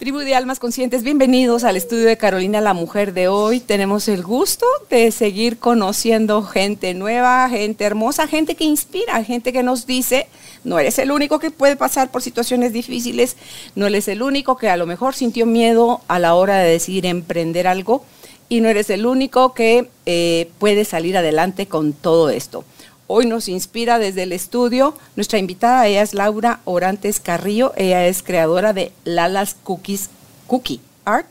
[0.00, 3.60] Tribu de Almas Conscientes, bienvenidos al estudio de Carolina la Mujer de hoy.
[3.60, 9.62] Tenemos el gusto de seguir conociendo gente nueva, gente hermosa, gente que inspira, gente que
[9.62, 10.26] nos dice,
[10.64, 13.36] no eres el único que puede pasar por situaciones difíciles,
[13.74, 17.04] no eres el único que a lo mejor sintió miedo a la hora de decidir
[17.04, 18.02] emprender algo
[18.48, 22.64] y no eres el único que eh, puede salir adelante con todo esto.
[23.12, 24.94] Hoy nos inspira desde el estudio.
[25.16, 27.72] Nuestra invitada, ella es Laura Orantes Carrillo.
[27.74, 30.10] Ella es creadora de Lala's Cookies
[30.46, 31.26] Cookie Art.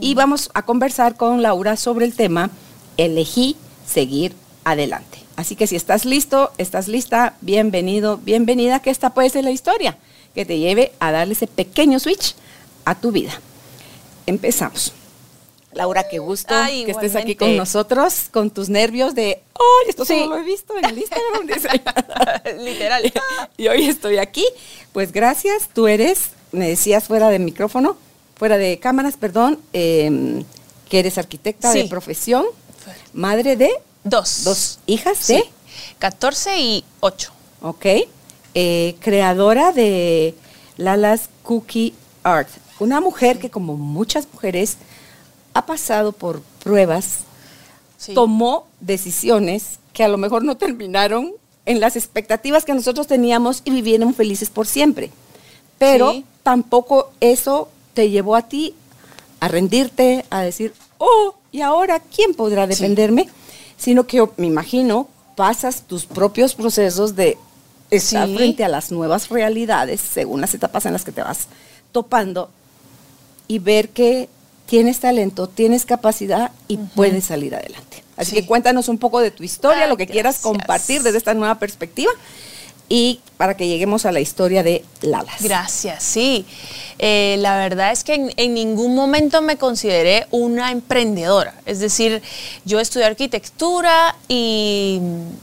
[0.00, 2.50] Y vamos a conversar con Laura sobre el tema
[2.96, 5.18] Elegí seguir adelante.
[5.34, 9.98] Así que si estás listo, estás lista, bienvenido, bienvenida, que esta puede ser la historia
[10.32, 12.36] que te lleve a darle ese pequeño switch
[12.84, 13.32] a tu vida.
[14.26, 14.92] Empezamos.
[15.72, 20.26] Laura, qué gusto que estés aquí con nosotros, con tus nervios de, ¡ay, esto solo
[20.26, 21.46] lo he visto en el Instagram!
[22.64, 23.12] Literal.
[23.56, 24.44] y hoy estoy aquí.
[24.92, 27.96] Pues gracias, tú eres, me decías fuera de micrófono,
[28.34, 30.44] fuera de cámaras, perdón, em,
[30.88, 32.46] que eres arquitecta de profesión,
[33.12, 33.70] madre de...
[34.02, 34.44] Dos.
[34.44, 35.44] Dos hijas de...
[35.98, 37.32] 14 y 8.
[37.62, 37.86] Ok.
[38.54, 40.34] Eh, creadora de
[40.76, 42.48] Lala's Cookie Art.
[42.80, 44.78] Una mujer que como muchas mujeres
[45.54, 47.20] ha pasado por pruebas,
[48.14, 51.32] tomó decisiones que a lo mejor no terminaron
[51.66, 55.10] en las expectativas que nosotros teníamos y vivieron felices por siempre.
[55.78, 58.74] Pero tampoco eso te llevó a ti
[59.40, 63.28] a rendirte, a decir, oh, ¿y ahora quién podrá defenderme?
[63.76, 67.38] Sino que me imagino pasas tus propios procesos de
[67.90, 71.48] estar frente a las nuevas realidades, según las etapas en las que te vas
[71.92, 72.50] topando,
[73.48, 74.28] y ver que
[74.70, 78.04] tienes talento, tienes capacidad y puedes salir adelante.
[78.16, 81.58] Así que cuéntanos un poco de tu historia, lo que quieras compartir desde esta nueva
[81.58, 82.12] perspectiva
[82.92, 85.40] y para que lleguemos a la historia de Lalas.
[85.40, 86.44] Gracias, sí.
[86.98, 91.54] Eh, la verdad es que en, ningún momento me consideré una emprendedora.
[91.64, 92.20] Es decir,
[92.66, 95.00] yo estudié arquitectura y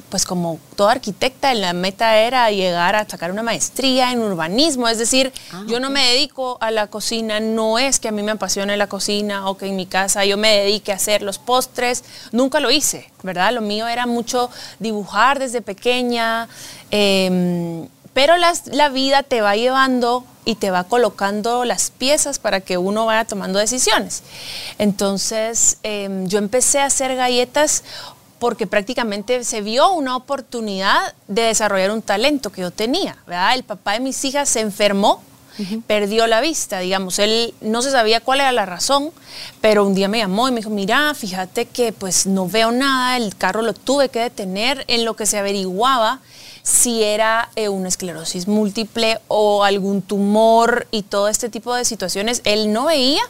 [0.10, 4.88] pues como toda arquitecta, la meta era llegar a sacar una maestría en urbanismo.
[4.88, 8.22] Es decir, ah, yo no me dedico a la cocina, no es que a mí
[8.22, 11.40] me apasione la cocina o que en mi casa yo me dedique a hacer los
[11.40, 12.04] postres.
[12.32, 13.52] Nunca lo hice, ¿verdad?
[13.54, 16.48] Lo mío era mucho dibujar desde pequeña.
[16.92, 22.78] Em, pero la vida te va llevando y te va colocando las piezas para que
[22.78, 24.24] uno vaya tomando decisiones.
[24.78, 27.84] Entonces, em, yo empecé a hacer galletas
[28.40, 33.18] porque prácticamente se vio una oportunidad de desarrollar un talento que yo tenía.
[33.54, 35.22] El papá de mis hijas se enfermó,
[35.86, 39.10] perdió la vista, digamos, él no se sabía cuál era la razón,
[39.60, 43.18] pero un día me llamó y me dijo, mira, fíjate que pues no veo nada,
[43.18, 46.22] el carro lo tuve que detener en lo que se averiguaba
[46.68, 52.42] si era eh, una esclerosis múltiple o algún tumor y todo este tipo de situaciones.
[52.44, 53.22] Él no veía.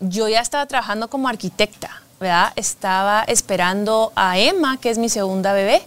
[0.00, 2.54] Yo ya estaba trabajando como arquitecta, ¿verdad?
[2.56, 5.82] Estaba esperando a Emma, que es mi segunda bebé.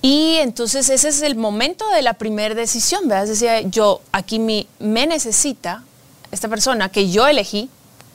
[0.00, 3.28] Y entonces ese es el momento de la primera decisión, ¿verdad?
[3.28, 4.66] Decía, yo aquí me
[5.06, 5.84] necesita
[6.32, 7.70] esta persona que yo elegí,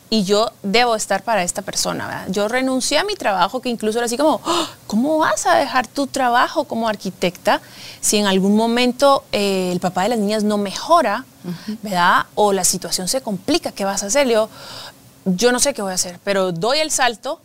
[0.09, 2.25] y yo debo estar para esta persona.
[2.29, 4.69] Yo renuncié a mi trabajo, que incluso era así como, ¡Ah!
[4.88, 7.62] ¿cómo vas a dejar tu trabajo como arquitecta
[8.00, 11.25] si en algún momento eh, el papá de las niñas no mejora,
[11.81, 12.25] ¿verdad?
[12.35, 14.28] O la situación se complica, ¿qué vas a hacer?
[14.28, 14.50] Yo,
[15.25, 17.41] yo no sé qué voy a hacer, pero doy el salto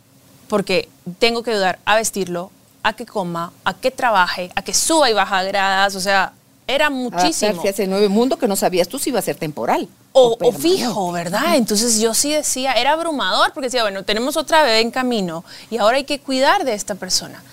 [0.47, 2.51] porque tengo que ayudar a vestirlo,
[2.83, 6.33] a que coma, a que trabaje, a que suba y baja gradas, o sea,
[6.67, 7.59] era muchísimo.
[7.59, 9.87] Hacia ese nuevo mundo que no sabías tú si iba a ser temporal.
[10.15, 11.55] O, fijo, ¿verdad?
[11.55, 15.77] Entonces yo sí decía, era abrumador porque decía, bueno, tenemos otra bebé en camino y
[15.77, 17.43] ahora hay que cuidar de esta persona.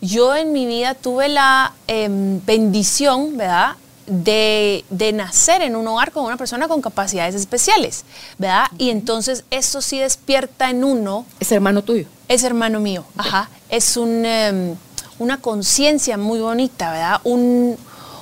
[0.00, 3.76] Yo en mi vida tuve la em, bendición, ¿verdad?
[4.06, 4.84] De,
[5.14, 8.04] nacer en un hogar con una persona con capacidades especiales,
[8.38, 8.66] ¿verdad?
[8.78, 11.24] Y entonces eso sí despierta en uno.
[11.38, 12.06] ¿Es hermano tuyo?
[12.26, 13.48] Es hermano mío, ajá.
[13.68, 14.76] Es un, em,
[15.18, 17.20] una conciencia muy bonita, ¿verdad?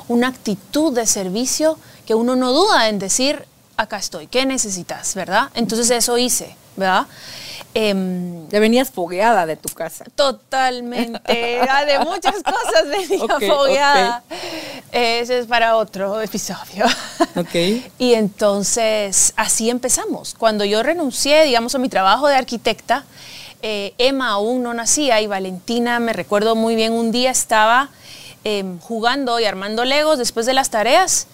[0.08, 3.44] Una actitud de servicio que uno no duda en decir,
[3.76, 5.50] acá estoy, ¿qué necesitas, verdad?
[5.54, 7.06] Entonces eso hice, ¿verdad?
[7.78, 10.06] Eh, ya venías fogueada de tu casa.
[10.14, 14.22] Totalmente, de muchas cosas venía fogueada.
[14.92, 16.86] Ese es para otro episodio.
[17.34, 17.86] Okay.
[17.98, 20.34] Y entonces así empezamos.
[20.34, 23.04] Cuando yo renuncié, digamos, a mi trabajo de arquitecta,
[23.60, 27.90] eh, Emma aún no nacía y Valentina, me recuerdo muy bien, un día estaba
[28.48, 31.26] em, jugando y armando legos después de las tareas.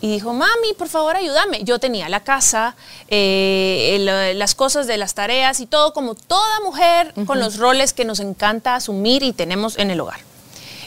[0.00, 1.62] Y dijo, mami, por favor, ayúdame.
[1.62, 2.74] Yo tenía la casa,
[3.06, 8.04] eh, las cosas de las tareas y todo como toda mujer con los roles que
[8.04, 10.18] nos encanta asumir y tenemos en el hogar.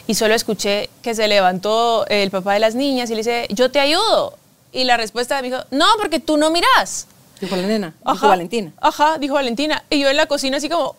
[0.06, 3.70] Y solo escuché que se levantó el papá de las niñas y le dice, yo
[3.70, 4.36] te ayudo.
[4.72, 7.06] Y la respuesta me dijo, no, porque tú no miras.
[7.42, 8.72] Dijo la nena, dijo Valentina.
[8.80, 9.82] Ajá, dijo Valentina.
[9.90, 10.94] Y yo en la cocina así como,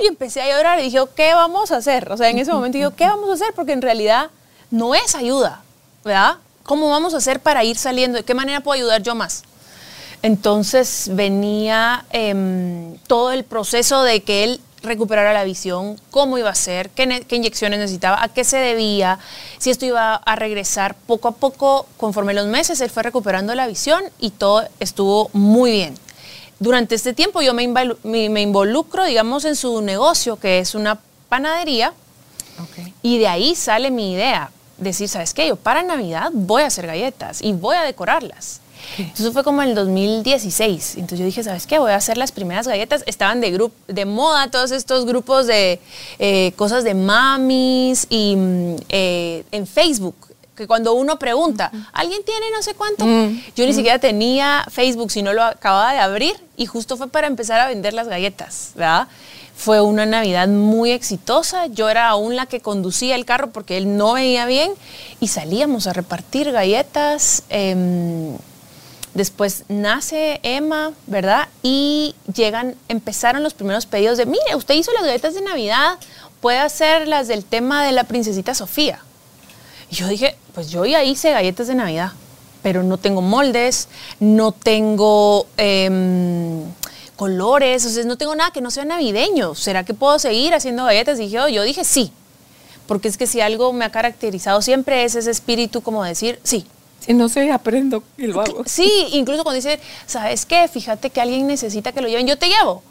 [0.00, 2.12] y empecé a llorar y dije, ¿qué vamos a hacer?
[2.12, 3.52] O sea, en ese momento digo, ¿qué vamos a hacer?
[3.52, 4.30] Porque en realidad
[4.70, 5.60] no es ayuda,
[6.04, 6.36] ¿verdad?
[6.62, 8.16] ¿Cómo vamos a hacer para ir saliendo?
[8.18, 9.42] ¿De qué manera puedo ayudar yo más?
[10.22, 16.54] Entonces venía em, todo el proceso de que él recuperara la visión, cómo iba a
[16.54, 19.18] ser, qué, qué, inyecciones necesitaba, a qué se debía,
[19.58, 20.94] si esto iba a regresar.
[21.06, 25.72] Poco a poco, conforme los meses, él fue recuperando la visión y todo estuvo muy
[25.72, 25.94] bien.
[26.60, 30.98] Durante este tiempo yo me, involucro, digamos, en su negocio, que es una
[31.28, 31.92] panadería,
[33.02, 35.46] y de ahí sale mi idea, decir, ¿sabes qué?
[35.46, 38.60] Yo para Navidad voy a hacer galletas y voy a decorarlas.
[38.96, 40.94] Entonces fue como en el 2016.
[40.96, 41.78] Entonces yo dije, ¿sabes qué?
[41.78, 43.02] Voy a hacer las primeras galletas.
[43.06, 45.80] Estaban de, grupo, de moda todos estos grupos de
[46.18, 50.14] eh, cosas de mamis y mm, eh, en Facebook.
[50.54, 53.06] Que cuando uno pregunta, ¿alguien tiene no sé cuánto?
[53.06, 53.40] Mm.
[53.54, 57.60] Yo ni siquiera tenía Facebook, sino lo acababa de abrir y justo fue para empezar
[57.60, 59.06] a vender las galletas, ¿verdad?
[59.58, 61.66] Fue una Navidad muy exitosa.
[61.66, 64.72] Yo era aún la que conducía el carro porque él no veía bien
[65.18, 67.42] y salíamos a repartir galletas.
[67.48, 68.36] Em,
[69.18, 71.48] Después nace Emma, ¿verdad?
[71.64, 75.98] Y llegan, empezaron los primeros pedidos de, mire, usted hizo las galletas de Navidad,
[76.40, 79.00] puede hacer las del tema de la princesita Sofía.
[79.90, 82.12] Y yo dije, pues yo ya hice galletas de Navidad,
[82.62, 83.88] pero no tengo moldes,
[84.20, 86.62] no tengo em,
[87.16, 89.56] colores, o sea, no tengo nada que no sea navideño.
[89.56, 91.18] ¿Será que puedo seguir haciendo galletas?
[91.18, 92.12] Y dije, oh, yo dije sí,
[92.86, 96.68] porque es que si algo me ha caracterizado siempre es ese espíritu como decir, sí,
[97.08, 98.64] si no sé, aprendo y lo hago.
[98.66, 100.68] Sí, incluso cuando dice, ¿sabes qué?
[100.68, 102.82] Fíjate que alguien necesita que lo lleven, yo te llevo.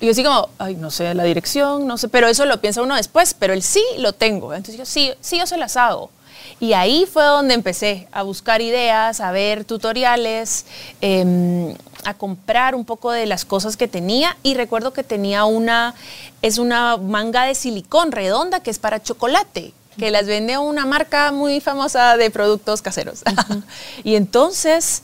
[0.00, 2.80] Y yo así como, ay, no sé la dirección, no sé, pero eso lo piensa
[2.82, 4.54] uno después, pero el sí lo tengo.
[4.54, 6.10] Entonces yo, sí, sí, yo se las hago.
[6.60, 10.64] Y ahí fue donde empecé a buscar ideas, a ver tutoriales,
[11.00, 11.74] em,
[12.04, 14.36] a comprar un poco de las cosas que tenía.
[14.44, 15.92] Y recuerdo que tenía una,
[16.40, 21.32] es una manga de silicón redonda que es para chocolate que las vende una marca
[21.32, 23.22] muy famosa de productos caseros.
[24.04, 25.02] y entonces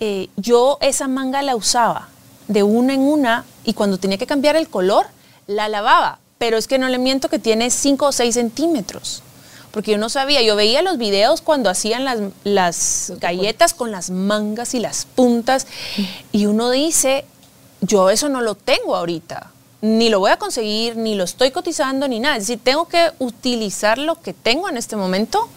[0.00, 2.08] eh, yo esa manga la usaba
[2.48, 5.06] de una en una y cuando tenía que cambiar el color,
[5.46, 6.18] la lavaba.
[6.38, 9.22] Pero es que no le miento que tiene 5 o 6 centímetros.
[9.70, 14.10] Porque yo no sabía, yo veía los videos cuando hacían las, las galletas con las
[14.10, 15.66] mangas y las puntas
[16.30, 17.24] y uno dice,
[17.80, 19.50] yo eso no lo tengo ahorita
[19.82, 22.36] ni lo voy a conseguir, ni lo estoy cotizando, ni nada.
[22.36, 25.48] Es decir, tengo que utilizar lo que tengo en este momento,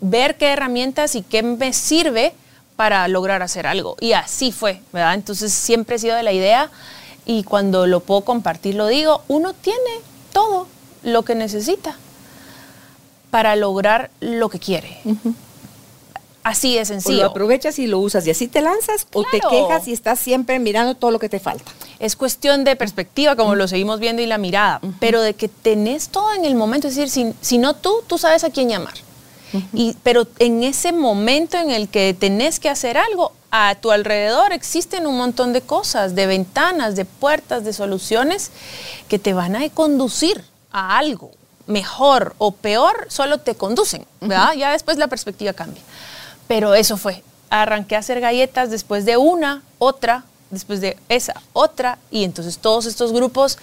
[0.00, 2.34] ver qué herramientas y qué me sirve
[2.76, 3.96] para lograr hacer algo.
[3.98, 5.14] Y así fue, ¿verdad?
[5.14, 6.70] Entonces siempre he sido de la idea
[7.24, 10.00] y cuando lo puedo compartir lo digo, uno tiene
[10.32, 10.68] todo
[11.02, 11.96] lo que necesita
[13.30, 14.98] para lograr lo que quiere.
[16.46, 17.18] Así de sencillo.
[17.18, 20.20] O lo aprovechas y lo usas y así te lanzas o te quejas y estás
[20.20, 21.72] siempre mirando todo lo que te falta.
[21.98, 26.08] Es cuestión de perspectiva, como lo seguimos viendo, y la mirada, pero de que tenés
[26.08, 28.94] todo en el momento, es decir, si, no tú, tú sabes a quién llamar.
[29.72, 34.52] y, pero en ese momento en el que tenés que hacer algo, a tu alrededor
[34.52, 38.52] existen un montón de cosas, de ventanas, de puertas, de soluciones
[39.08, 41.32] que te van a conducir a algo
[41.66, 44.52] mejor o peor, solo te conducen, ¿verdad?
[44.54, 45.82] Ya después la perspectiva cambia.
[46.46, 47.22] Pero eso fue.
[47.50, 51.98] Arranqué a hacer galletas después de una, otra, después de esa, otra.
[52.10, 53.58] Y entonces todos estos grupos,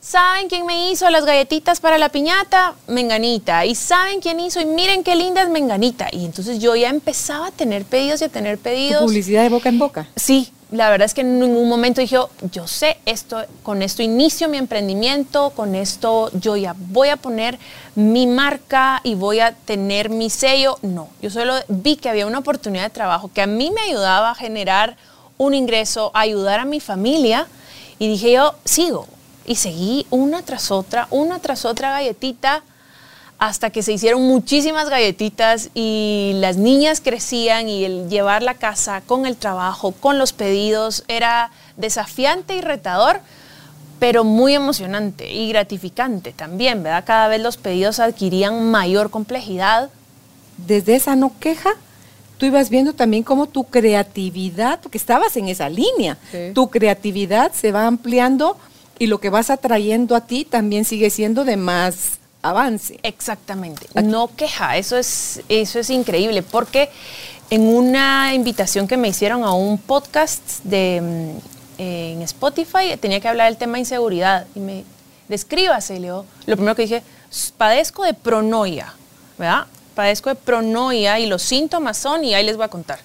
[0.00, 2.74] ¿saben quién me hizo las galletitas para la piñata?
[2.86, 3.64] Menganita.
[3.66, 4.60] ¿Y saben quién hizo?
[4.60, 6.08] Y miren qué linda es Menganita.
[6.12, 9.02] Y entonces yo ya empezaba a tener pedidos y a tener pedidos.
[9.02, 10.08] ¿Publicidad de boca en boca?
[10.16, 12.18] Sí, la verdad es que en ningún momento dije,
[12.52, 17.58] yo sé esto, con esto inicio mi emprendimiento, con esto yo ya voy a poner
[17.94, 20.78] mi marca y voy a tener mi sello.
[20.82, 24.30] No, yo solo vi que había una oportunidad de trabajo que a mí me ayudaba
[24.30, 24.96] a generar
[25.38, 27.46] un ingreso, a ayudar a mi familia
[27.98, 29.06] y dije yo, sigo.
[29.46, 32.62] Y seguí una tras otra, una tras otra galletita
[33.38, 39.00] hasta que se hicieron muchísimas galletitas y las niñas crecían y el llevar la casa
[39.06, 43.20] con el trabajo, con los pedidos, era desafiante y retador,
[44.00, 47.04] pero muy emocionante y gratificante también, ¿verdad?
[47.06, 49.90] Cada vez los pedidos adquirían mayor complejidad.
[50.56, 51.70] Desde esa no queja,
[52.38, 56.18] tú ibas viendo también cómo tu creatividad, porque estabas en esa línea,
[56.54, 58.56] tu creatividad se va ampliando
[58.98, 62.98] y lo que vas atrayendo a ti también sigue siendo de más avance.
[63.02, 63.86] Exactamente.
[64.02, 66.90] No queja, eso es, eso es increíble, porque
[67.50, 73.28] en una invitación que me hicieron a un podcast de, mm, en Spotify tenía que
[73.28, 74.84] hablar del tema de inseguridad y me
[75.28, 77.02] descríbase y leo, lo primero que dije,
[77.56, 78.94] padezco de pronoia,
[79.36, 79.66] ¿verdad?
[79.94, 82.98] Padezco de pronoia y los síntomas son, y ahí les voy a contar.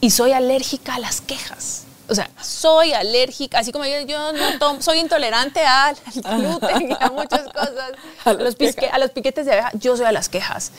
[0.00, 4.58] Y soy alérgica a las quejas o sea, soy alérgica, así como yo, yo no
[4.58, 7.92] tomo, soy intolerante al, gluten y a muchas cosas,
[8.24, 8.56] a, los
[8.92, 10.72] a, los piquetes de abeja, yo soy a las quejas.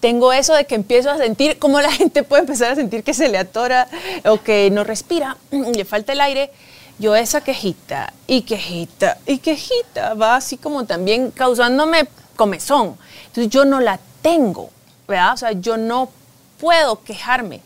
[0.00, 3.14] Tengo eso de que empiezo a sentir, como la gente puede empezar a sentir que
[3.14, 3.88] se le atora
[4.26, 6.50] o que no respira, le falta el aire.
[6.98, 12.96] Yo esa quejita y quejita y quejita va así como también causándome comezón.
[13.26, 14.70] Entonces yo no la tengo,
[15.06, 15.34] ¿verdad?
[15.34, 16.10] O sea, yo no
[16.58, 17.60] puedo quejarme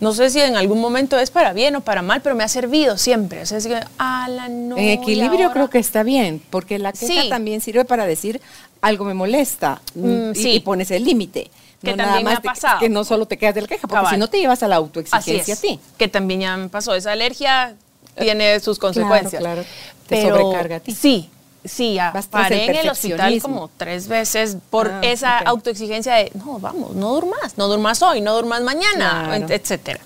[0.00, 2.48] no sé si en algún momento es para bien o para mal, pero me ha
[2.48, 3.42] servido siempre.
[3.42, 6.92] O sea, es que, ah, la no, en equilibrio creo que está bien, porque la
[6.92, 8.40] queja también sirve para decir
[8.80, 11.50] algo me molesta mm, y, y, pones el límite.
[11.82, 12.80] Que también me ha pasado.
[12.80, 15.54] Que, no solo te quedas del queja, porque si no te llevas a la autoexigencia
[15.54, 15.80] a ti.
[15.96, 16.94] Que también ya me pasó.
[16.94, 17.74] Esa alergia
[18.18, 19.40] tiene sus consecuencias.
[19.40, 19.68] Claro, claro.
[20.06, 20.92] Te sobrecarga a ti.
[20.92, 21.30] Sí,
[21.64, 26.58] Sí, ya paré en el hospital como tres veces por ah, esa autoexigencia de, no,
[26.58, 30.00] vamos, no durmas, no durmas hoy, no durmas mañana, etcétera.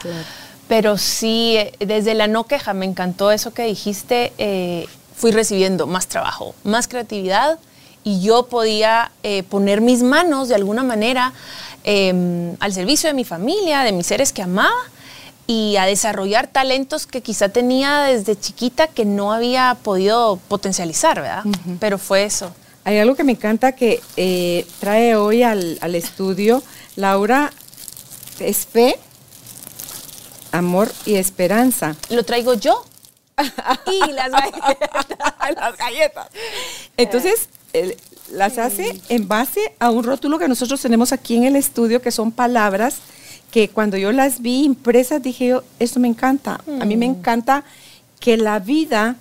[0.66, 5.86] Pero sí, eh, desde la no queja, me encantó eso que dijiste, eh, fui recibiendo
[5.86, 7.58] más trabajo, más creatividad
[8.02, 11.32] y yo podía eh, poner mis manos de alguna manera
[11.84, 14.74] em, al servicio de mi familia, de mis seres que amaba
[15.46, 21.44] y a desarrollar talentos que quizá tenía desde chiquita que no había podido potencializar, ¿verdad?
[21.80, 22.54] Pero fue eso.
[22.84, 26.62] Hay algo que me encanta que eh, trae hoy al, estudio
[26.96, 27.52] Laura,
[28.38, 28.98] es fe,
[30.52, 31.96] amor y esperanza.
[32.10, 32.84] Lo traigo yo.
[33.86, 35.06] y las galletas.
[35.56, 36.28] las galletas.
[36.96, 37.48] Entonces,
[38.32, 42.10] las hace en base a un rótulo que nosotros tenemos aquí en el estudio, que
[42.10, 42.96] son palabras
[43.54, 46.60] que cuando yo las vi impresas dije yo, esto me encanta.
[46.80, 47.10] A mí me mm.
[47.10, 47.62] encanta
[48.18, 49.14] que la vida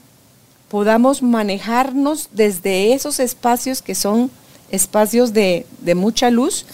[0.70, 4.32] podamos manejarnos desde esos espacios que son
[4.72, 6.66] espacios de, mucha luz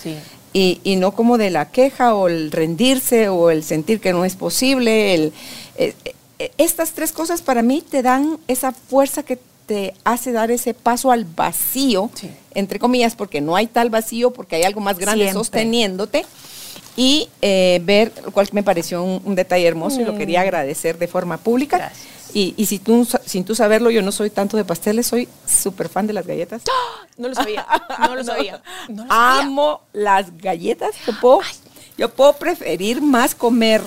[0.53, 4.37] y, no como de la queja o el rendirse o el sentir que no es
[4.37, 5.13] posible.
[5.13, 5.33] El,
[5.75, 5.93] eh,
[6.39, 10.73] eh, estas tres cosas para mí te dan esa fuerza que te hace dar ese
[10.73, 12.09] paso al vacío,
[12.53, 16.25] entre comillas, porque no hay tal vacío, porque hay algo más grande sosteniéndote
[16.99, 20.41] y eh, ver, lo cual me pareció un, detalle hermoso y lo quería mm.
[20.41, 21.93] agradecer de forma pública.
[22.33, 25.87] Y, y, si tú, sin tú saberlo, yo no soy tanto de pasteles, soy súper
[25.87, 26.61] fan de las galletas.
[27.15, 27.65] No lo sabía,
[27.99, 28.61] no lo sabía.
[29.07, 30.93] Amo las galletas.
[31.07, 31.39] Yo puedo,
[31.97, 33.81] yo puedo preferir más comer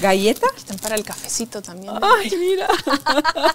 [0.00, 0.50] galletas.
[0.56, 1.92] Están para el cafecito también.
[2.00, 2.66] Ay, mira.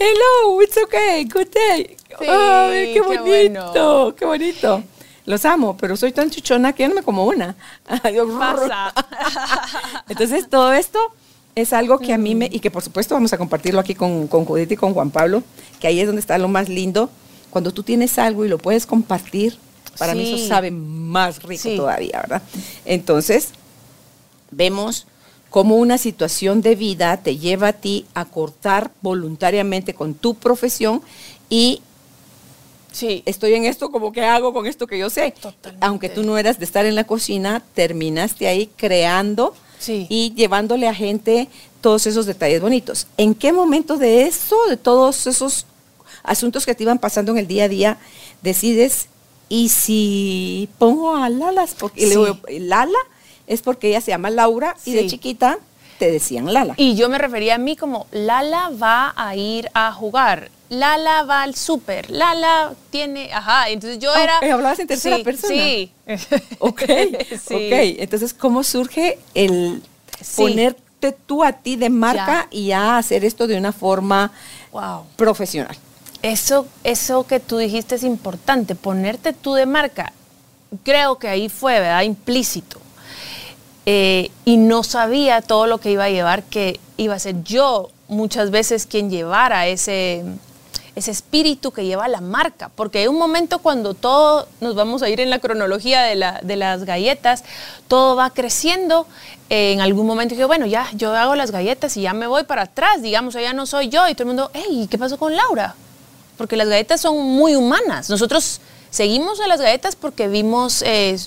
[0.00, 1.96] Hello, it's okay, good day.
[2.28, 4.82] Ay, qué bonito, qué bonito.
[5.30, 7.54] Los amo, pero soy tan chuchona que yo no me como una.
[7.86, 8.92] Pasa.
[10.08, 10.98] Entonces, todo esto
[11.54, 14.26] es algo que a mí me, y que por supuesto vamos a compartirlo aquí con,
[14.26, 15.44] con Judith y con Juan Pablo,
[15.78, 17.10] que ahí es donde está lo más lindo.
[17.50, 19.56] Cuando tú tienes algo y lo puedes compartir,
[19.98, 22.42] para mí eso sabe más rico todavía, ¿verdad?
[22.84, 23.50] Entonces,
[24.50, 25.06] vemos
[25.48, 31.02] cómo una situación de vida te lleva a ti a cortar voluntariamente con tu profesión
[31.48, 31.82] y
[32.92, 35.34] Sí, estoy en esto, como que hago con esto que yo sé?
[35.80, 39.54] Aunque tú no eras de estar en la cocina, terminaste ahí creando
[39.86, 41.48] y llevándole a gente
[41.80, 43.06] todos esos detalles bonitos.
[43.16, 45.66] ¿En qué momento de eso, de todos esos
[46.22, 47.98] asuntos que te iban pasando en el día a día,
[48.42, 49.06] decides,
[49.48, 52.06] y si pongo a Lalas, porque
[52.60, 52.98] Lala
[53.46, 55.58] es porque ella se llama Laura y de chiquita
[55.98, 56.74] te decían Lala.
[56.76, 60.50] Y yo me refería a mí como Lala va a ir a jugar.
[60.70, 64.54] Lala va al súper, Lala tiene, ajá, entonces yo ah, era...
[64.54, 65.52] hablabas en tercera persona.
[65.52, 65.92] Sí.
[66.60, 66.82] ok,
[67.46, 67.54] sí.
[67.54, 67.98] ok.
[67.98, 69.82] Entonces, ¿cómo surge el
[70.36, 74.30] ponerte tú a ti de marca y ya hacer esto de una forma
[74.70, 75.06] wow.
[75.16, 75.76] profesional?
[76.22, 80.12] Eso, eso que tú dijiste es importante, ponerte tú de marca.
[80.84, 82.02] Creo que ahí fue, ¿verdad?
[82.02, 82.78] Implícito.
[83.86, 87.90] Eh, y no sabía todo lo que iba a llevar, que iba a ser yo
[88.06, 90.24] muchas veces quien llevara ese,
[91.00, 95.08] ese espíritu que lleva la marca, porque hay un momento cuando todo, nos vamos a
[95.08, 97.44] ir en la cronología de, la, de las galletas,
[97.88, 99.06] todo va creciendo,
[99.48, 102.62] en algún momento dije, bueno, ya, yo hago las galletas y ya me voy para
[102.62, 105.74] atrás, digamos, ya no soy yo, y todo el mundo, hey, ¿qué pasó con Laura?
[106.36, 110.82] Porque las galletas son muy humanas, nosotros seguimos a las galletas porque vimos...
[110.82, 111.18] Eh,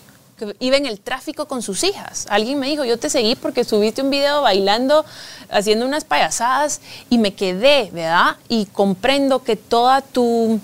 [0.47, 2.25] que iba en el tráfico con sus hijas.
[2.29, 5.05] Alguien me dijo, yo te seguí porque subiste un video bailando,
[5.50, 8.38] haciendo unas payasadas y me quedé, ¿verdad?
[8.50, 10.59] Y comprendo que toda tu,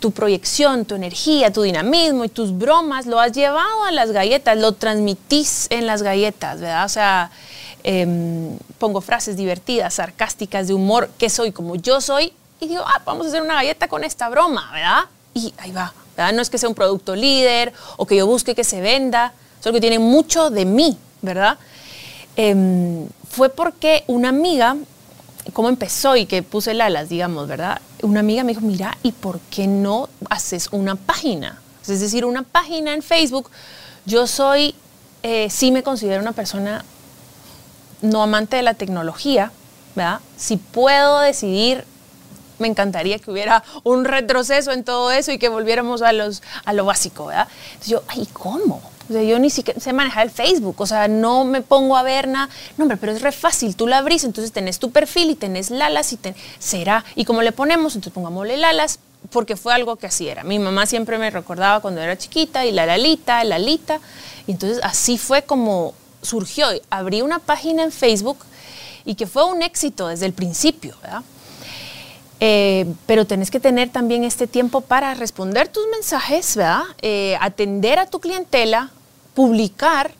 [0.00, 4.56] tu proyección, tu energía, tu dinamismo y tus bromas lo has llevado a las galletas,
[4.58, 6.84] lo transmitís en las galletas, ¿verdad?
[6.84, 7.30] O sea,
[7.82, 13.02] em, pongo frases divertidas, sarcásticas, de humor, que soy como yo soy, y digo, ah,
[13.04, 15.04] vamos a hacer una galleta con esta broma, ¿verdad?
[15.34, 18.64] Y ahí va, No es que sea un producto líder o que yo busque que
[18.64, 21.58] se venda, solo que tiene mucho de mí, ¿verdad?
[22.36, 24.76] Em, fue porque una amiga,
[25.52, 27.80] ¿cómo empezó y que puse el alas, digamos, ¿verdad?
[28.02, 31.60] Una amiga me dijo, mira, ¿y por qué no haces una página?
[31.86, 33.50] Es decir, una página en Facebook.
[34.06, 34.74] Yo soy,
[35.22, 36.84] eh, sí me considero una persona
[38.02, 39.52] no amante de la tecnología,
[39.94, 40.20] ¿verdad?
[40.36, 41.84] Si puedo decidir,
[42.58, 46.72] me encantaría que hubiera un retroceso en todo eso y que volviéramos a, los, a
[46.72, 47.48] lo básico, ¿verdad?
[47.72, 48.82] Entonces yo, ay, ¿cómo?
[49.08, 52.02] O sea, yo ni siquiera sé manejar el Facebook, o sea, no me pongo a
[52.02, 52.48] ver nada.
[52.76, 55.70] No, hombre, pero es re fácil, tú la abrís, entonces tenés tu perfil y tenés
[55.70, 57.04] Lalas y ten, será.
[57.14, 58.98] Y como le ponemos, entonces pongámosle Lalas,
[59.30, 60.42] porque fue algo que así era.
[60.44, 64.00] Mi mamá siempre me recordaba cuando era chiquita y la Lalita, la Lalita.
[64.46, 66.66] Y entonces así fue como surgió.
[66.90, 68.38] Abrí una página en Facebook
[69.04, 71.22] y que fue un éxito desde el principio, ¿verdad?
[72.38, 76.82] Eh, pero tenés que tener también este tiempo para responder tus mensajes, ¿verdad?
[77.00, 78.90] Eh, atender a tu clientela,
[79.34, 80.12] publicar,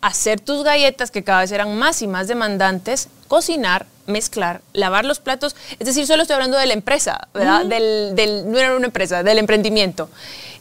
[0.00, 5.18] hacer tus galletas que cada vez eran más y más demandantes, cocinar, mezclar, lavar los
[5.18, 5.56] platos.
[5.80, 7.64] Es decir, solo estoy hablando de la empresa, ¿verdad?
[7.64, 10.08] del, no era una empresa, del emprendimiento.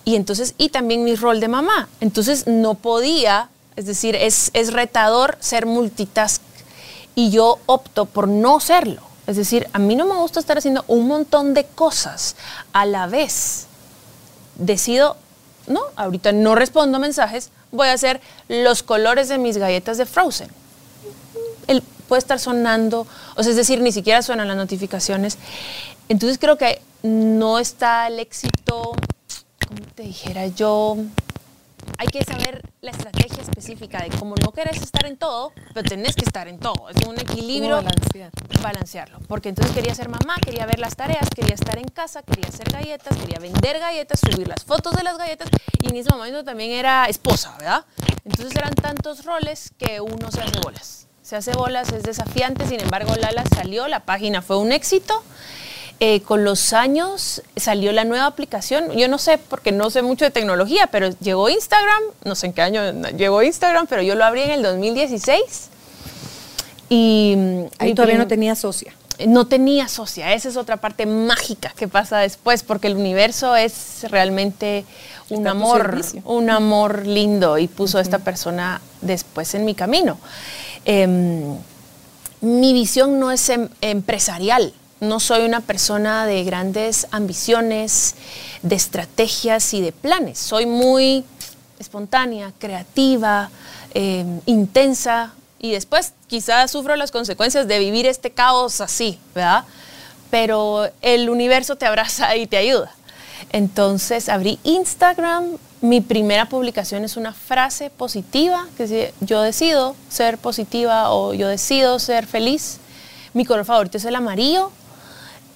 [0.04, 1.90] Y entonces, y también mi rol de mamá.
[2.02, 6.42] Entonces no podía, es decir, es, es retador ser multitask
[7.14, 9.02] y yo opto por no serlo.
[9.28, 12.36] Es decir, a mí no me gusta estar haciendo un montón de cosas
[12.74, 13.66] a la vez.
[14.56, 15.18] Decido,
[15.68, 20.50] no, ahorita no respondo mensajes, voy a hacer los colores de mis galletas de Frozen.
[21.68, 25.38] Él puede estar sonando, o sea, es decir, ni siquiera suenan las notificaciones.
[26.08, 28.92] Entonces creo que no está el éxito,
[29.68, 30.98] como te dijera yo,
[31.98, 36.16] hay que saber la estrategia específica de cómo no querés estar en todo, pero tenés
[36.16, 36.90] que estar en todo.
[36.90, 37.78] Es un equilibrio.
[37.78, 38.32] Balancear.
[38.62, 39.20] Balancearlo.
[39.28, 42.72] Porque entonces quería ser mamá, quería ver las tareas, quería estar en casa, quería hacer
[42.72, 45.50] galletas, quería vender galletas, subir las fotos de las galletas
[45.82, 47.86] y en ese momento también era esposa, ¿verdad?
[48.24, 51.08] Entonces eran tantos roles que uno se hace bolas.
[51.22, 55.24] Se hace bolas, es desafiante, sin embargo Lala salió, la página fue un éxito.
[56.02, 58.92] Eh, con los años salió la nueva aplicación.
[58.92, 62.54] Yo no sé, porque no sé mucho de tecnología, pero llegó Instagram, no sé en
[62.54, 62.82] qué año
[63.12, 65.70] llegó Instagram, pero yo lo abrí en el 2016.
[66.90, 67.38] Y
[67.80, 68.94] ahí todavía no tenía socia.
[69.26, 74.06] No tenía socia, esa es otra parte mágica que pasa después, porque el universo es
[74.10, 74.84] realmente
[75.30, 80.18] un amor, un amor lindo y puso a esta persona después en mi camino.
[80.84, 81.56] Em,
[82.42, 88.16] mi visión no es em, empresarial, no soy una persona de grandes ambiciones,
[88.62, 90.40] de estrategias y de planes.
[90.40, 91.24] Soy muy
[91.80, 93.50] espontánea, creativa,
[93.94, 99.66] em, intensa y después quizás sufro las consecuencias de vivir este caos así, ¿verdad?
[100.32, 102.92] Pero el universo te abraza y te ayuda.
[103.52, 110.38] Entonces abrí Instagram, mi primera publicación es una frase positiva, que dice, yo decido ser
[110.38, 112.80] positiva o yo decido ser feliz.
[113.34, 114.72] Mi color favorito es el amarillo,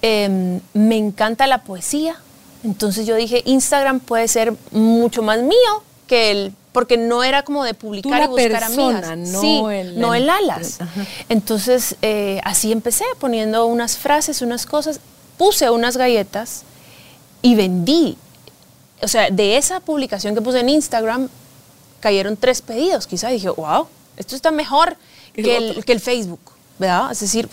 [0.02, 2.16] Em, me encanta la poesía.
[2.64, 7.64] Entonces yo dije, Instagram puede ser mucho más mío que el, porque no era como
[7.64, 9.16] de publicar y buscar amigas.
[9.16, 10.78] No sí, el, no el alas.
[11.28, 15.00] Entonces eh, así empecé poniendo unas frases, unas cosas,
[15.36, 16.62] puse unas galletas
[17.42, 18.16] y vendí.
[19.02, 21.28] O sea, de esa publicación que puse en Instagram
[22.00, 23.06] cayeron tres pedidos.
[23.06, 23.86] Quizá dije, wow,
[24.16, 24.96] esto está mejor
[25.34, 26.40] que el, que el Facebook.
[27.10, 27.48] Es decir,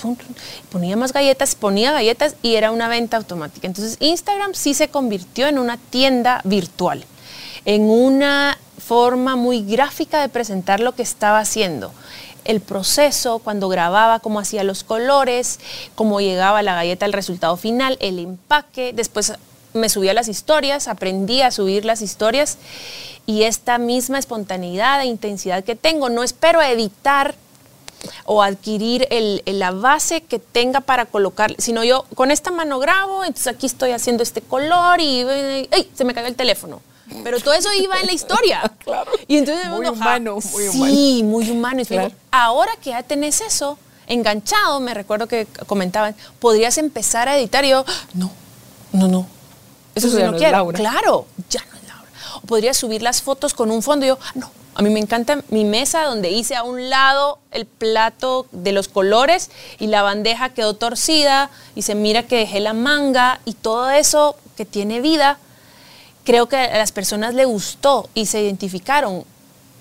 [0.72, 3.68] ponía más galletas, ponía galletas y era una venta automática.
[3.68, 7.04] Entonces Instagram sí se convirtió en una tienda virtual,
[7.66, 11.92] en una forma muy gráfica de presentar lo que estaba haciendo.
[12.46, 15.60] El proceso, cuando grababa, cómo hacía los colores,
[15.96, 19.34] cómo llegaba la galleta al resultado final, el empaque, después
[19.74, 22.58] me subía las historias, aprendí a subir las historias
[23.26, 27.36] y esta misma espontaneidad e intensidad que tengo, no espero editar
[28.26, 29.08] o adquirir
[29.46, 33.92] la base que tenga para colocar, sino yo con esta mano grabo, entonces aquí estoy
[33.92, 35.22] haciendo este color y
[35.72, 35.90] ¡ay!
[35.94, 36.82] se me cayó el teléfono.
[37.24, 38.62] Pero todo eso iba en la historia.
[38.84, 39.10] claro.
[39.28, 40.94] Y entonces muy humano, muy humano.
[40.94, 41.84] Sí, muy humano.
[42.32, 47.70] ahora que ya tenés eso enganchado, me recuerdo que comentaban, podrías empezar a editar y
[47.70, 48.32] yo, no,
[48.92, 49.28] no, no.
[49.96, 50.72] Eso, sí no, quiero.
[50.72, 51.12] Claro, no es Laura.
[51.12, 51.26] O
[52.48, 55.66] podrías subir las fotos con un fondo y yo, no, a mí me encanta mi
[55.66, 60.76] mesa donde hice a un lado el plato de los colores y la bandeja quedó
[60.76, 65.40] torcida y se mira que dejé la manga y todo eso que tiene vida,
[66.24, 69.24] creo que a las personas le gustó y se identificaron.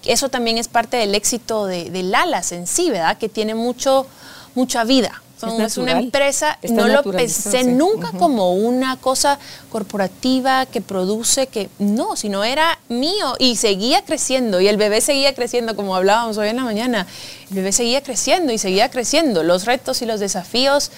[0.04, 3.18] Eso también es parte del éxito de, de Lalas en sí, ¿verdad?
[3.18, 4.06] Que tiene mucho,
[4.54, 5.22] mucha vida.
[5.38, 9.38] Son- es, una empresa, Está no lo pensé nunca como una cosa
[9.70, 15.34] corporativa que produce, que no, sino era mío y seguía creciendo y el bebé seguía
[15.34, 17.06] creciendo, como hablábamos hoy en la mañana,
[17.50, 20.90] el bebé seguía creciendo y seguía creciendo, los retos y los desafíos,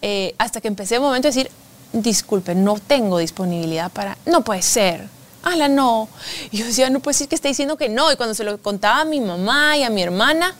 [0.00, 1.50] eh, hasta que empecé un momento a decir,
[1.92, 5.06] disculpe, no tengo disponibilidad para, no puede ser.
[5.42, 6.08] Ala, no.
[6.52, 8.12] Y yo decía, no puede ser que esté diciendo que no.
[8.12, 10.54] Y cuando se lo contaba a mi mamá y a mi hermana,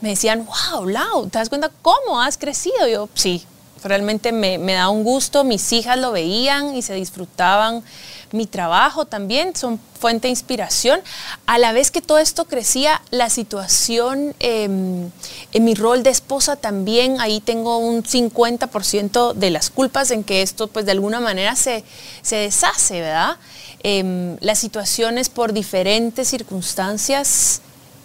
[0.00, 2.86] me decían, wow, Lau, ¿te das cuenta cómo has crecido?
[2.86, 3.44] Yo, sí,
[3.82, 5.44] realmente me, me da un gusto.
[5.44, 7.82] Mis hijas lo veían y se disfrutaban.
[8.30, 11.00] Mi trabajo también son fuente de inspiración.
[11.46, 15.10] A la vez que todo esto crecía, la situación em,
[15.52, 20.42] en mi rol de esposa también, ahí tengo un 50% de las culpas en que
[20.42, 21.84] esto pues de alguna manera se,
[22.22, 23.36] se deshace, ¿verdad?
[23.82, 27.62] Em, las situaciones por diferentes circunstancias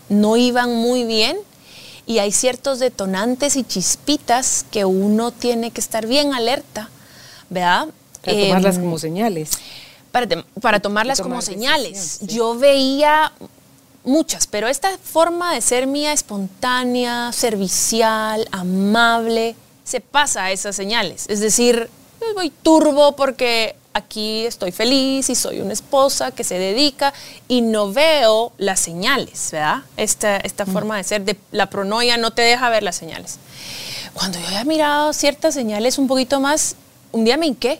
[0.09, 1.37] no iban muy bien
[2.05, 6.89] y hay ciertos detonantes y chispitas que uno tiene que estar bien alerta,
[7.49, 7.87] ¿verdad?
[8.23, 9.49] Para tomarlas Em, como señales.
[10.11, 10.27] para,
[10.61, 12.19] para tomarlas tomar como señales.
[12.19, 12.27] sí.
[12.27, 13.31] Yo veía
[14.03, 21.25] muchas, pero esta forma de ser mía espontánea, servicial, amable, se pasa a esas señales.
[21.29, 21.89] Es decir,
[22.33, 27.13] voy turbo porque aquí estoy feliz y soy una esposa que se dedica
[27.47, 29.83] y no veo las señales, ¿verdad?
[29.97, 33.37] Esta, esta forma de ser, de, la pronoia no te deja ver las señales.
[34.13, 36.75] Cuando yo había mirado ciertas señales un poquito más,
[37.11, 37.79] un día me hinqué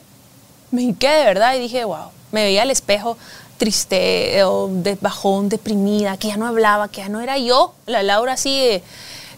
[0.73, 3.15] me hinqué de verdad y dije, wow, me veía al espejo
[3.57, 8.01] triste o de bajón, deprimida, que ya no hablaba, que ya no era yo, la
[8.01, 8.83] Laura así eh,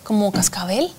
[0.04, 0.92] como cascabel.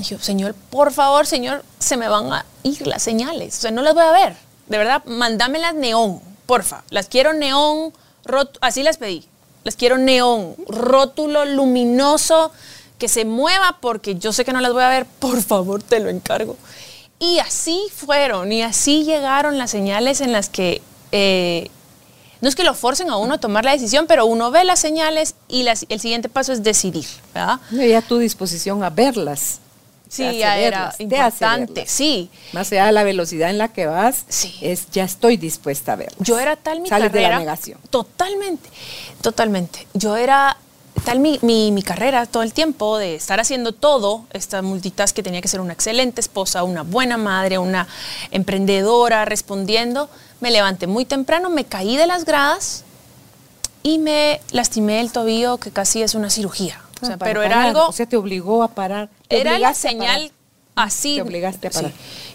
[0.00, 3.70] Y yo, Señor, por favor, Señor, se me van a ir las señales, o sea,
[3.70, 4.36] no las voy a ver.
[4.66, 6.82] De verdad, mándame neón, porfa.
[6.90, 7.92] Las quiero neón,
[8.60, 9.24] así las pedí.
[9.62, 12.50] Las quiero neón, rótulo luminoso,
[12.98, 15.06] que se mueva porque yo sé que no las voy a ver.
[15.06, 16.56] Por favor, te lo encargo.
[17.18, 21.70] Y así fueron, y así llegaron las señales en las que, eh,
[22.40, 24.80] no es que lo forcen a uno a tomar la decisión, pero uno ve las
[24.80, 27.60] señales y las- el siguiente paso es decidir, ¿verdad?
[28.02, 29.60] Tu disposición a verlas.
[30.08, 32.30] Sí, ya era importante, sí.
[32.52, 34.54] Más allá de la velocidad en la que vas, Sí.
[34.60, 36.16] es ya estoy dispuesta a verlas.
[36.20, 37.28] Yo era tal mi Sales carrera.
[37.28, 37.80] de la negación.
[37.90, 38.68] Totalmente,
[39.22, 39.86] totalmente.
[39.94, 40.56] Yo era
[41.04, 45.22] tal mi, mi, mi carrera todo el tiempo de estar haciendo todo, esta multitask que
[45.24, 47.88] tenía que ser una excelente esposa, una buena madre, una
[48.30, 50.08] emprendedora, respondiendo.
[50.40, 52.84] Me levanté muy temprano, me caí de las gradas
[53.82, 56.80] y me lastimé el tobillo, que casi es una cirugía.
[57.04, 59.08] O sea, pero era algo O sea, te obligó a parar.
[59.28, 60.30] te era la señal
[60.74, 61.16] así.
[61.16, 61.76] Te obligaste a Sí.
[61.78, 61.92] parar.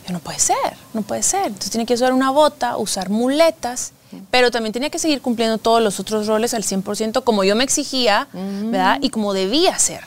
[0.07, 0.55] Yo no puede ser,
[0.93, 1.47] no puede ser.
[1.47, 3.91] Entonces tiene que usar una bota, usar muletas,
[4.31, 7.63] pero también tenía que seguir cumpliendo todos los otros roles al 100% como yo me
[7.63, 8.97] exigía, ¿verdad?
[9.01, 10.03] Y como debía ser.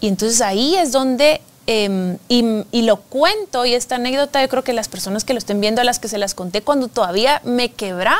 [0.00, 4.64] Y entonces ahí es donde, eh, y, y lo cuento, y esta anécdota yo creo
[4.64, 7.42] que las personas que lo estén viendo, a las que se las conté cuando todavía
[7.44, 8.16] me quebraba,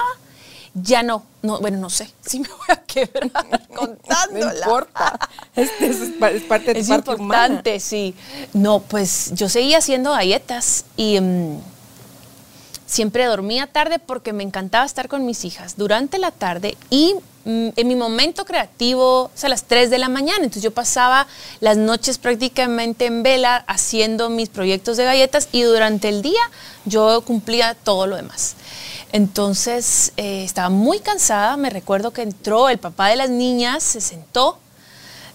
[0.74, 3.30] ya no, no bueno, no sé si me voy a quebrar
[3.74, 4.52] contándola.
[4.52, 5.18] No importa.
[5.56, 7.44] Es, es- es es parte de Es tu parte humana.
[7.46, 8.14] importante, sí.
[8.52, 11.58] No, pues yo seguía haciendo galletas y mm,
[12.86, 17.88] siempre dormía tarde porque me encantaba estar con mis hijas durante la tarde y en
[17.88, 20.38] mi momento creativo es a las 3 de la mañana.
[20.38, 21.26] Entonces yo pasaba
[21.60, 26.40] las noches prácticamente en vela haciendo mis proyectos de galletas y durante el día
[26.84, 28.56] yo cumplía todo lo demás.
[29.12, 34.00] Entonces eh, estaba muy cansada, me recuerdo que entró el papá de las niñas, se
[34.00, 34.58] sentó,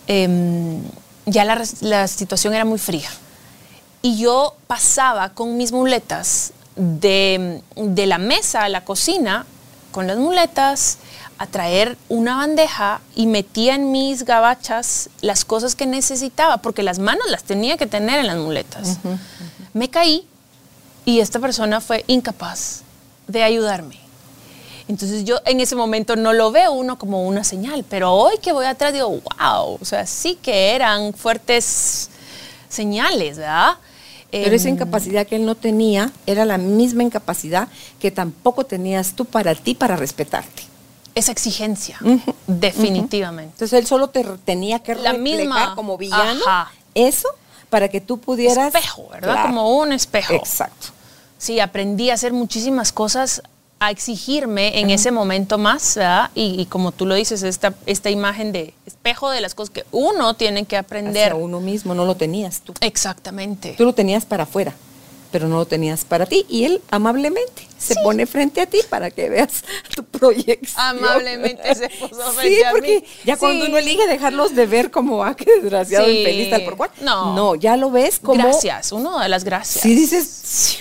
[0.08, 0.82] em,
[1.26, 3.10] ya la, la situación era muy fría.
[4.02, 9.46] Y yo pasaba con mis muletas de, de la mesa a la cocina,
[9.92, 11.00] con las muletas,
[11.38, 17.00] a traer una bandeja y metía en mis gabachas las cosas que necesitaba, porque las
[17.00, 19.00] manos las tenía que tener en las muletas.
[19.74, 20.26] Me caí
[21.04, 22.82] y esta persona fue incapaz
[23.28, 24.00] de ayudarme.
[24.88, 28.52] Entonces yo en ese momento no lo veo uno como una señal, pero hoy que
[28.52, 32.10] voy atrás digo, wow, o sea, sí que eran fuertes
[32.70, 33.78] señales, ¿verdad?
[34.32, 37.68] Pero esa Em, incapacidad que él no tenía era la misma incapacidad
[38.00, 40.64] que tampoco tenías tú para ti para respetarte.
[41.16, 41.98] Esa exigencia,
[42.48, 43.52] definitivamente.
[43.54, 46.72] Entonces él solo te tenía que La reflejar misma- como villano Ajá.
[46.94, 47.28] eso
[47.70, 49.34] para que tú pudieras Espejo, ¿verdad?
[49.34, 49.48] Claro.
[49.50, 50.34] Como un espejo.
[50.34, 50.88] Exacto.
[51.38, 53.42] Sí, aprendí a hacer muchísimas cosas,
[53.80, 56.32] a exigirme en ese momento más, ¿verdad?
[56.34, 59.86] Y, y como tú lo dices, esta, esta imagen de espejo de las cosas que
[59.92, 61.32] uno tiene que aprender.
[61.34, 62.74] Hacia uno mismo no lo tenías tú.
[62.80, 63.74] Exactamente.
[63.78, 64.74] Tú lo tenías para afuera.
[65.32, 66.46] Pero no lo tenías para ti.
[66.50, 69.64] Y él amablemente se pone frente a ti para que veas
[69.96, 70.74] tu proyección.
[70.76, 73.06] Amablemente se puso frente sí, a porque mí.
[73.26, 73.70] ya cuando Sí.
[73.72, 76.20] uno elige dejarlos de ver como, ah, qué desgraciado, Sí.
[76.20, 76.90] infeliz, tal por cual.
[77.02, 77.36] No.
[77.36, 78.42] No, ya lo ves como...
[78.44, 79.82] Gracias, uno de las gracias.
[79.84, 80.78] Sí dices, "Sí,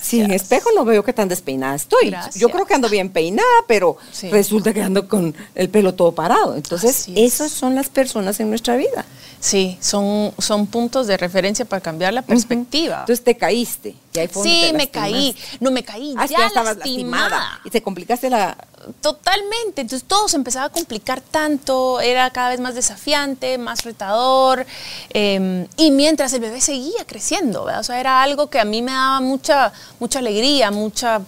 [0.00, 2.10] sí, en espejo no veo que tan despeinada estoy.
[2.10, 2.36] Gracias.
[2.36, 4.28] Yo creo que ando bien peinada, pero Sí.
[4.30, 6.54] resulta que ando con el pelo todo parado.
[6.56, 7.32] Entonces, es.
[7.34, 9.04] esas son las personas en nuestra vida.
[9.44, 13.00] Sí, son, son puntos de referencia para cambiar la perspectiva.
[13.00, 13.96] Entonces te caíste.
[14.14, 15.36] Y ahí fue sí, me caí.
[15.58, 16.14] No, me caí.
[16.16, 17.28] Ah, ya ya estabas lastimada.
[17.28, 17.60] lastimada.
[17.64, 18.56] Y te complicaste la...
[19.00, 24.64] Totalmente, entonces todo se empezaba a complicar tanto, era cada vez más desafiante, más retador,
[25.10, 27.80] eh, y mientras el bebé seguía creciendo, ¿verdad?
[27.80, 31.20] o sea, era algo que a mí me daba mucha, mucha alegría, mucha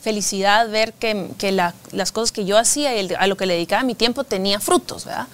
[0.00, 3.46] felicidad ver que, que la- las cosas que yo hacía y el- a lo que
[3.46, 5.26] le dedicaba mi tiempo tenía frutos, ¿verdad?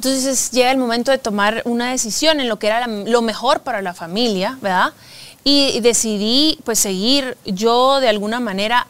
[0.00, 3.60] Entonces llega el momento de tomar una decisión en lo que era la- lo mejor
[3.60, 4.94] para la familia, ¿verdad?
[5.44, 8.86] Y decidí pues seguir yo de alguna manera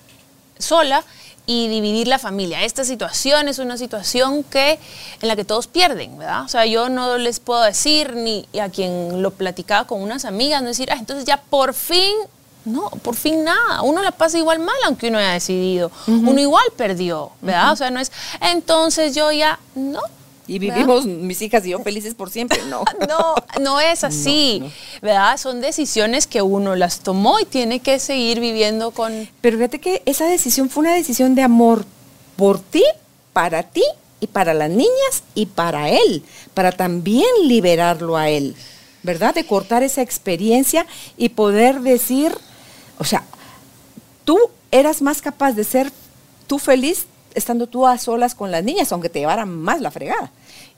[0.60, 1.02] sola
[1.46, 2.62] y dividir la familia.
[2.62, 4.78] Esta situación es una situación que
[5.20, 6.44] en la que todos pierden, ¿verdad?
[6.44, 10.62] O sea, yo no les puedo decir ni a quien lo platicaba con unas amigas,
[10.62, 12.14] no decir, ah, entonces ya por fin,
[12.64, 13.82] no, por fin nada.
[13.82, 15.90] Uno la pasa igual mal aunque uno haya decidido.
[16.06, 17.72] Uno igual perdió, ¿verdad?
[17.72, 20.00] O sea, no es, entonces yo ya, no.
[20.50, 20.74] Y ¿verdad?
[20.74, 22.60] vivimos mis hijas y yo felices por siempre.
[22.68, 22.84] No.
[23.08, 24.62] No, no es así,
[25.00, 25.36] ¿verdad?
[25.36, 29.28] Son decisiones que uno las tomó y tiene que seguir viviendo con...
[29.40, 31.84] Pero fíjate que esa decisión fue una decisión de amor
[32.36, 32.84] por ti,
[33.32, 33.82] para ti
[34.20, 36.22] y para las niñas y para él,
[36.54, 38.54] para también liberarlo a él,
[39.02, 39.34] ¿verdad?
[39.34, 40.86] De cortar esa experiencia
[41.16, 42.36] y poder decir,
[42.98, 43.24] o sea,
[44.24, 44.38] tú
[44.70, 45.92] eras más capaz de ser
[46.46, 50.30] tú feliz estando tú a solas con las niñas, aunque te llevaran más la fregada.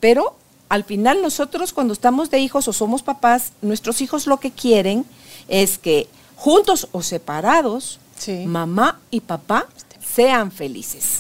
[0.03, 0.35] Pero
[0.69, 5.05] al final nosotros cuando estamos de hijos o somos papás, nuestros hijos lo que quieren
[5.47, 8.45] es que juntos o separados, Sí.
[8.47, 9.69] mamá y papá
[10.05, 11.19] sean felices.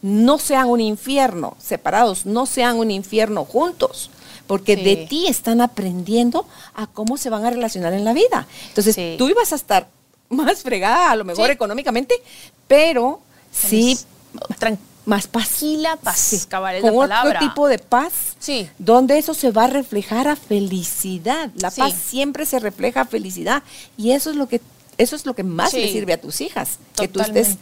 [0.00, 4.10] No sean un infierno separados, no sean un infierno juntos,
[4.46, 4.82] porque Sí.
[4.84, 8.46] de ti están aprendiendo a cómo se van a relacionar en la vida.
[8.68, 9.16] Entonces, Sí.
[9.18, 9.88] tú ibas a estar
[10.30, 11.52] más fregada, a lo mejor Sí.
[11.52, 12.14] económicamente,
[12.66, 13.20] pero
[13.52, 13.98] sí
[15.08, 15.82] más paz, Sí,
[16.48, 17.40] cabal, con la otro palabra.
[17.40, 18.68] tipo de paz, Sí.
[18.78, 21.50] donde eso se va a reflejar a felicidad.
[21.56, 21.80] La Sí.
[21.80, 23.62] paz siempre se refleja a felicidad
[23.96, 24.60] y eso es lo que
[24.98, 25.76] eso es lo que más Sí.
[25.80, 27.56] le sirve a tus hijas, que tú estés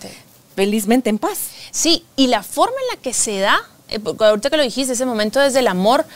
[0.57, 1.39] felizmente en paz.
[1.71, 4.95] Sí, y la forma en la que se da, eh, porque ahorita que lo dijiste,
[4.95, 6.07] ese momento desde el amor,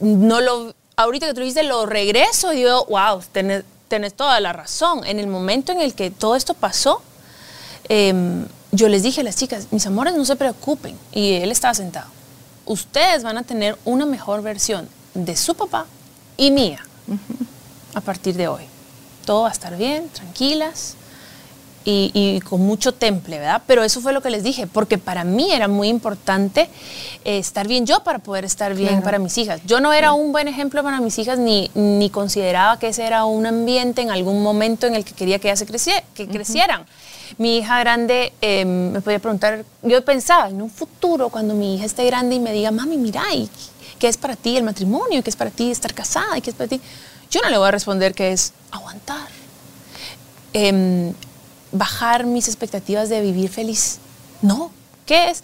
[0.00, 4.52] no lo, ahorita que tú dijiste, lo regreso y digo, wow, tenés, tenés toda la
[4.52, 5.04] razón.
[5.06, 7.02] En el momento en el que todo esto pasó,
[7.88, 10.96] em, yo les dije a las chicas, mis amores, no se preocupen.
[11.12, 12.08] Y él estaba sentado.
[12.66, 15.86] Ustedes van a tener una mejor versión de su papá
[16.36, 16.84] y mía
[17.94, 18.62] a partir de hoy.
[19.24, 20.94] Todo va a estar bien, tranquilas
[21.84, 23.62] y, y con mucho temple, ¿verdad?
[23.66, 26.68] Pero eso fue lo que les dije, porque para mí era muy importante
[27.24, 29.04] eh, estar bien yo para poder estar bien Claro.
[29.04, 29.60] para mis hijas.
[29.64, 33.24] Yo no era un buen ejemplo para mis hijas ni, ni consideraba que ese era
[33.24, 36.84] un ambiente en algún momento en el que quería que ellas se que crecieran.
[37.36, 41.84] Mi hija grande eh, me podía preguntar, yo pensaba en un futuro cuando mi hija
[41.84, 43.50] esté grande y me diga, mami, mira, ¿y
[43.98, 45.22] ¿qué es para ti el matrimonio?
[45.22, 46.38] ¿Qué es para ti estar casada?
[46.38, 46.80] ¿Y ¿Qué es para ti?
[47.30, 49.28] Yo no le voy a responder que es aguantar
[50.54, 51.12] em,
[51.72, 53.98] bajar mis expectativas de vivir feliz.
[54.40, 54.70] No,
[55.04, 55.42] ¿qué es?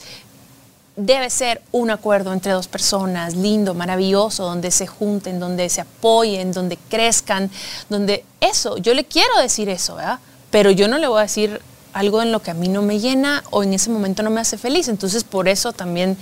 [0.97, 6.53] Debe ser un acuerdo entre dos personas, lindo, maravilloso, donde se junten, donde se apoyen,
[6.53, 7.51] donde crezcan,
[7.91, 10.21] donde eso, yo le quiero decir eso, ¿verdad?
[10.51, 11.61] Pero yo no le voy a decir
[11.95, 14.41] algo en lo que a mí no me llena o en ese momento no me
[14.41, 14.89] hace feliz.
[14.89, 16.19] Entonces, por eso también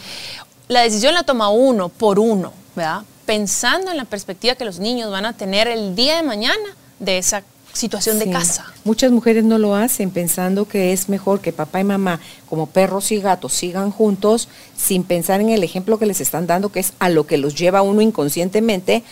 [0.69, 3.03] la decisión la toma uno por uno, ¿verdad?
[3.27, 7.19] Pensando en la perspectiva que los niños van a tener el día de mañana de
[7.19, 8.67] esa situación de casa.
[8.85, 13.11] Muchas mujeres no lo hacen pensando que es mejor que papá y mamá, como perros
[13.13, 16.93] y gatos, sigan juntos sin pensar en el ejemplo que les están dando, que es
[16.99, 19.03] a lo que los lleva uno inconscientemente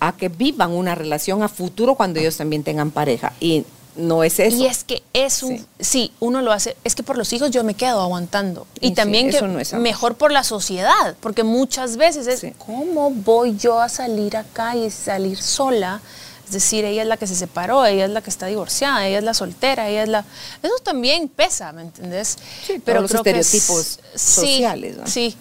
[0.00, 3.32] a que vivan una relación a futuro cuando ellos también tengan pareja.
[3.40, 3.64] Y
[3.96, 4.56] no es eso.
[4.56, 5.66] Y es que es un, Sí.
[5.80, 6.12] sí.
[6.20, 8.66] uno lo hace, es que por los hijos yo me quedo aguantando.
[8.80, 12.40] Y Y, sí, también que no es mejor por la sociedad, porque muchas veces es,
[12.40, 12.52] Sí.
[12.58, 16.00] ¿cómo voy yo a salir acá y salir sola?
[16.46, 19.18] Es decir, ella es la que se separó, ella es la que está divorciada, ella
[19.18, 20.24] es la soltera, ella es la...
[20.62, 22.36] Eso también pesa, ¿me entendés?
[22.66, 25.06] Sí, todos los que es- estereotipos sí, sociales, ¿no?
[25.06, 25.36] Sí,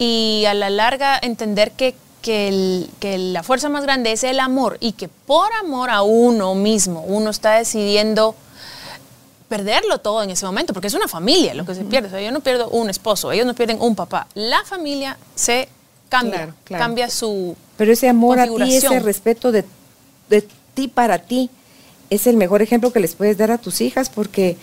[0.00, 1.94] y a la larga entender que,
[2.28, 6.02] que, el- que la fuerza más grande es el amor y que por amor a
[6.02, 8.34] uno mismo uno está decidiendo
[9.48, 12.08] perderlo todo en ese momento, porque es una familia lo que se pierde.
[12.08, 14.26] O sea, yo no pierdo un esposo, ellos no pierden un papá.
[14.34, 15.68] La familia se
[16.10, 16.84] cambia, Claro, claro.
[16.84, 17.56] cambia su...
[17.78, 19.64] Pero ese amor a ti, ese respeto de,
[20.28, 21.48] de ti para ti,
[22.10, 24.58] es el mejor ejemplo que les puedes dar a tus hijas porque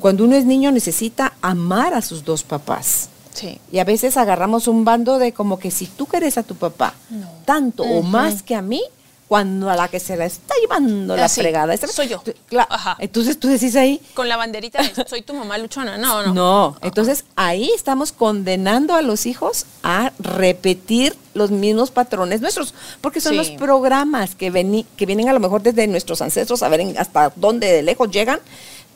[0.00, 3.08] cuando uno es niño necesita amar a sus dos papás.
[3.34, 3.60] Sí.
[3.70, 6.94] Y a veces agarramos un bando de como que si tú quieres a tu papá
[7.10, 7.28] No.
[7.44, 8.80] tanto o más que a mí,
[9.26, 11.74] cuando a la que se la está llevando la fregada.
[11.78, 12.22] soy yo.
[12.46, 12.68] Claro.
[12.70, 12.96] Ajá.
[13.00, 15.96] Entonces tú decís ahí, Con la banderita de soy tu mamá luchona.
[15.98, 16.34] No, no.
[16.34, 16.76] no.
[16.82, 23.32] Entonces ahí estamos condenando a los hijos a repetir los mismos patrones nuestros, porque son
[23.32, 23.36] Sí.
[23.38, 26.98] los programas que, veni- que vienen a lo mejor desde nuestros ancestros, a ver en-
[26.98, 28.38] hasta dónde de lejos llegan,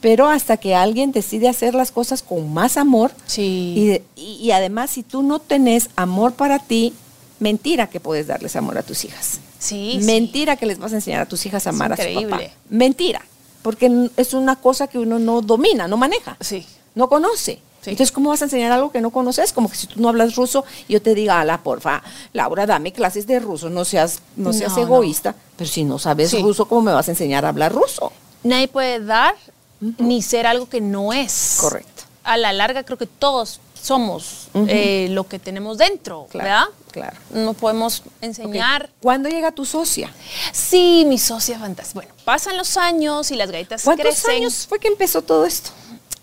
[0.01, 3.13] pero hasta que alguien decide hacer las cosas con más amor.
[3.27, 3.75] Sí.
[3.77, 6.93] Y, de- y- y además, si tú no tenés amor para ti,
[7.41, 9.41] mentira que puedes darles amor a tus hijas.
[9.59, 10.07] Sí, sí.
[10.07, 12.43] Mentira que les vas a enseñar a tus hijas a Es amar a su papá.
[12.71, 13.23] Mentira,
[13.63, 16.65] porque es una cosa que uno no domina, no maneja Sí.
[16.95, 17.61] no conoce.
[17.81, 17.91] Sí.
[17.91, 19.53] Entonces, ¿cómo vas a enseñar algo que no conoces?
[19.53, 23.27] Como que si tú no hablas ruso, yo te diga, ala, porfa, Laura, dame clases
[23.29, 25.35] de ruso, no seas, no seas No, egoísta.
[25.57, 26.43] Pero si no sabes Sí.
[26.43, 28.13] ruso, ¿cómo me vas a enseñar a hablar ruso?
[28.43, 29.35] Nadie puede dar
[29.81, 31.59] ni ser algo que no es.
[31.61, 32.05] Correcto.
[32.25, 36.65] A la larga creo que todos somos eh, lo que tenemos dentro, Claro, ¿verdad?
[36.91, 37.17] claro.
[37.31, 38.91] No podemos enseñar.
[39.01, 40.13] ¿Cuándo llega tu socia?
[40.53, 41.95] Sí, mi socia fantástica.
[42.01, 44.43] Bueno, pasan los años y las galletas ¿Cuántos crecen.
[44.43, 45.71] años fue que empezó todo esto?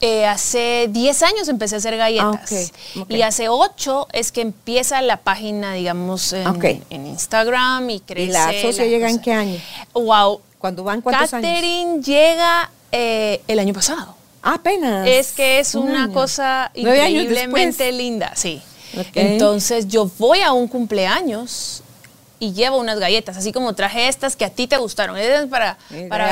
[0.02, 2.74] Eh, hace 10 años empecé a hacer galletas.
[2.98, 3.06] Ah.
[3.08, 8.30] Y hace 8 es que empieza la página, digamos, en, Instagram y crece.
[8.30, 9.60] ¿Y la socia llega en qué año?
[9.94, 10.42] Wow.
[10.60, 11.50] ¿Cuándo van cuántos años?
[11.50, 14.16] Catherine llega eh, el año pasado.
[14.42, 15.08] Apenas.
[15.08, 16.14] Es que es Un una año.
[16.14, 18.62] cosa increíblemente linda, sí.
[19.14, 21.82] Entonces yo voy a un cumpleaños
[22.40, 25.18] y llevo unas galletas, así como traje estas que a ti te gustaron.
[25.18, 25.78] Es para,
[26.10, 26.26] para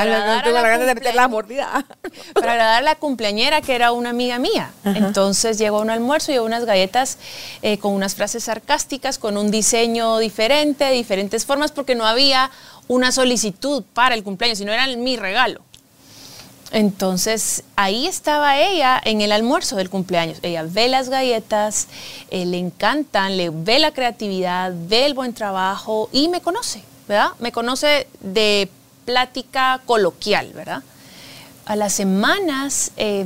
[2.34, 4.70] para agradar a la cumpleañera que era una amiga mía.
[4.84, 7.18] Entonces llegó a un almuerzo y llevó unas galletas
[7.62, 12.50] eh, con unas frases sarcásticas, con un diseño diferente, diferentes formas, porque no había
[12.86, 15.62] una solicitud para el cumpleaños, sino era mi regalo.
[16.74, 20.38] Entonces ahí estaba ella en el almuerzo del cumpleaños.
[20.42, 21.86] Ella ve las galletas,
[22.32, 27.28] eh, le encantan, le ve la creatividad, ve el buen trabajo y me conoce, ¿verdad?
[27.38, 28.68] Me conoce de
[29.04, 30.82] plática coloquial, ¿verdad?
[31.66, 33.24] A las semanas eh,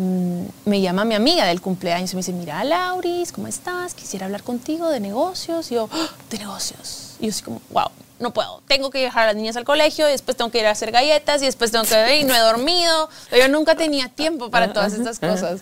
[0.66, 3.94] me llama mi amiga del cumpleaños y me dice, mira, Lauris, ¿cómo estás?
[3.94, 5.72] Quisiera hablar contigo de negocios.
[5.72, 7.16] Y yo, "Ah, de negocios.
[7.18, 8.62] Y yo así como, wow, no puedo.
[8.66, 10.90] Tengo que dejar a las niñas al colegio y después tengo que ir a hacer
[10.90, 13.08] galletas y después tengo que ver y no he dormido.
[13.36, 15.60] Yo nunca tenía tiempo para todas estas cosas.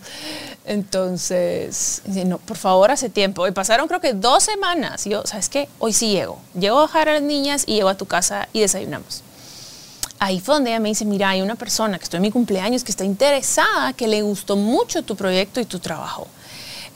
[0.65, 3.47] Entonces, no, por favor, hace tiempo.
[3.47, 5.05] Y pasaron creo que dos semanas.
[5.07, 5.69] Y yo, ¿sabes qué?
[5.79, 6.39] Hoy sí llego.
[6.59, 9.23] Llego a dejar a las niñas y llego a tu casa y desayunamos
[10.19, 12.83] ahí fue donde ella me dice, mira, hay una persona que estoy en mi cumpleaños
[12.83, 16.27] que está interesada, que le gustó mucho tu proyecto y tu trabajo.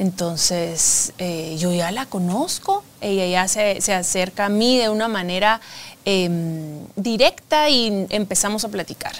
[0.01, 5.07] Entonces, eh, yo ya la conozco, ella ya se, se acerca a mí de una
[5.07, 5.61] manera
[6.05, 9.13] em, directa y empezamos a platicar.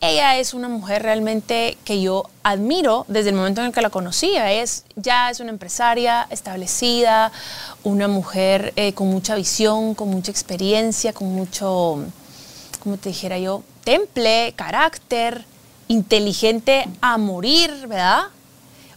[0.00, 3.90] Ella es una mujer realmente que yo admiro desde el momento en el que la
[3.90, 4.52] conocía.
[4.52, 7.32] Es, ya es una empresaria establecida,
[7.82, 11.98] una mujer eh, con mucha visión, con mucha experiencia, con mucho,
[12.78, 15.44] como te dijera yo, temple, carácter,
[15.88, 18.26] inteligente a morir, ¿verdad?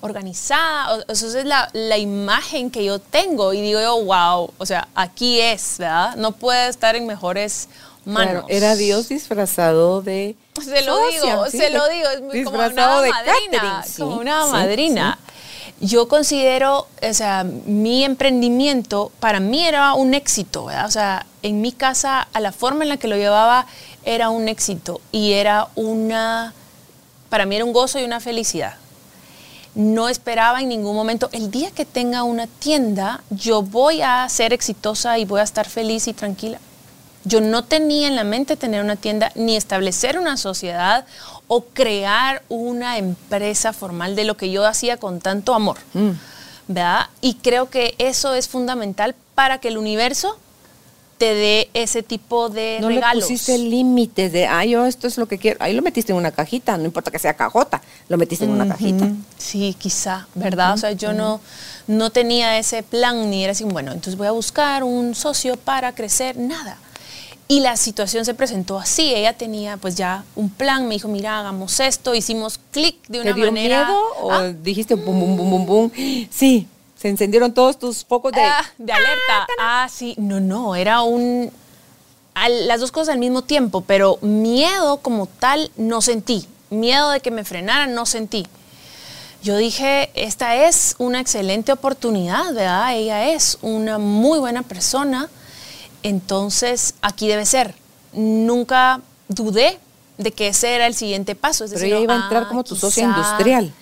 [0.01, 1.03] Organizada.
[1.07, 5.39] Eso es la, la imagen que yo tengo y digo yo, wow, o sea, aquí
[5.39, 6.15] es, ¿verdad?
[6.15, 7.67] No puede estar en mejores
[8.07, 8.31] manos.
[8.31, 10.36] Claro, era Dios disfrazado de.
[10.63, 14.17] Se lo socia, digo, sí, se lo digo, es muy como una madrina, sí, como
[14.17, 15.19] una sí, madrina.
[15.79, 20.88] Yo considero, o sea, mi emprendimiento para mí era un éxito, ¿verdad?
[20.88, 23.67] O sea, en mi casa, a la forma en la que lo llevaba,
[24.03, 26.53] era un éxito y era una,
[27.29, 28.75] para mí era un gozo y una felicidad.
[29.77, 34.51] No esperaba en ningún momento, el día que tenga una tienda, yo voy a ser
[34.51, 36.57] exitosa y voy a estar feliz y tranquila.
[37.25, 41.05] Yo no tenía en la mente tener una tienda ni establecer una sociedad
[41.47, 45.77] o crear una empresa formal de lo que yo hacía con tanto amor.
[45.93, 46.09] Mm.
[46.69, 47.09] ¿Verdad?
[47.21, 50.39] Y creo que eso es fundamental para que el universo
[51.17, 53.15] te dé ese tipo de No regalos.
[53.15, 55.58] le pusiste límites de, ah, yo esto es lo que quiero.
[55.62, 58.68] Ahí lo metiste en una cajita, no importa que sea cajota, lo metiste en una
[58.68, 59.07] cajita.
[59.38, 60.74] Sí, quizá, ¿verdad?
[60.74, 61.41] O sea, yo no,
[61.88, 65.93] no tenía ese plan ni era así, bueno, entonces voy a buscar un socio para
[65.95, 66.78] crecer, nada.
[67.49, 71.39] Y la situación se presentó así, ella tenía pues ya un plan, me dijo, mira,
[71.39, 73.86] hagamos esto, hicimos clic de una ¿Te dio manera...
[73.86, 75.91] miedo o Ah, dijiste bum, bum, bum, bum, bum?
[76.30, 76.68] Sí,
[76.98, 78.41] se encendieron todos tus focos de...
[78.41, 79.48] Ah, de alerta.
[79.60, 80.16] Ah, sí.
[80.18, 81.52] No, no, era un...
[82.34, 86.48] al- las dos cosas al mismo tiempo, pero miedo como tal no sentí.
[86.70, 88.48] Miedo de que me frenaran no sentí.
[89.43, 92.95] Yo dije, esta es una excelente oportunidad, ¿verdad?
[92.95, 95.30] Ella es una muy buena persona,
[96.04, 97.76] entonces aquí debe ser.
[98.14, 99.80] Nunca dudé
[100.18, 101.66] de que ese era el siguiente paso.
[101.66, 103.74] Es Pero ella iba a ah, entrar como tu socia quizá industrial.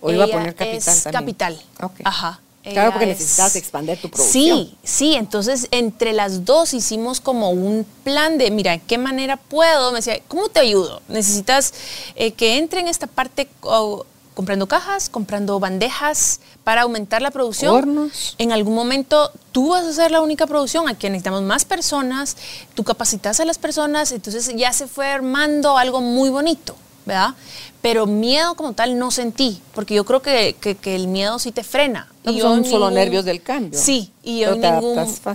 [0.00, 1.24] ¿O iba a poner capital es también?
[1.24, 1.62] capital.
[2.04, 2.40] Ajá.
[2.62, 4.58] Claro, Ella porque es- necesitabas expandir tu producción.
[4.58, 9.92] Sí, sí, entonces entre las dos hicimos como un plan de, mira, ¿qué manera puedo?
[9.92, 11.00] Me decía, ¿cómo te ayudo?
[11.08, 11.72] Necesitas
[12.16, 14.04] eh, que entre en esta parte oh,
[14.34, 17.74] comprando cajas, comprando bandejas para aumentar la producción.
[17.74, 18.34] Hornos.
[18.38, 22.36] En algún momento tú vas a ser la única producción, aquí necesitamos más personas,
[22.74, 26.76] tú capacitas a las personas, entonces ya se fue armando algo muy bonito,
[27.06, 27.34] ¿verdad?
[27.82, 31.50] Pero miedo como tal no sentí, porque yo creo que, que- que el miedo sí
[31.52, 32.08] te frena.
[32.24, 33.78] No, Y pues yo son solo nervios del cambio.
[33.80, 34.50] Sí, y yo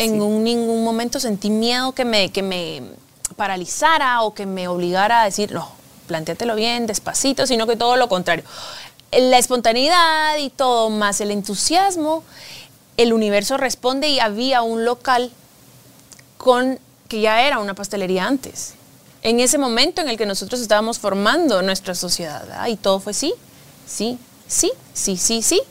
[0.02, 2.84] en un- ningún momento sentí miedo que me, que me
[3.36, 5.70] paralizara o que me obligara a decir, no,
[6.08, 8.44] plantéatelo bien, despacito, sino que todo lo contrario.
[9.12, 12.24] La espontaneidad y todo, más el entusiasmo,
[12.98, 15.32] el universo responde y había un local
[16.38, 18.74] con que ya era una pastelería antes.
[19.26, 22.68] En ese momento en el que nosotros estábamos formando nuestra sociedad, ¿verdad?
[22.68, 23.34] y todo fue sí,
[23.88, 25.62] sí, sí, sí, sí, sí.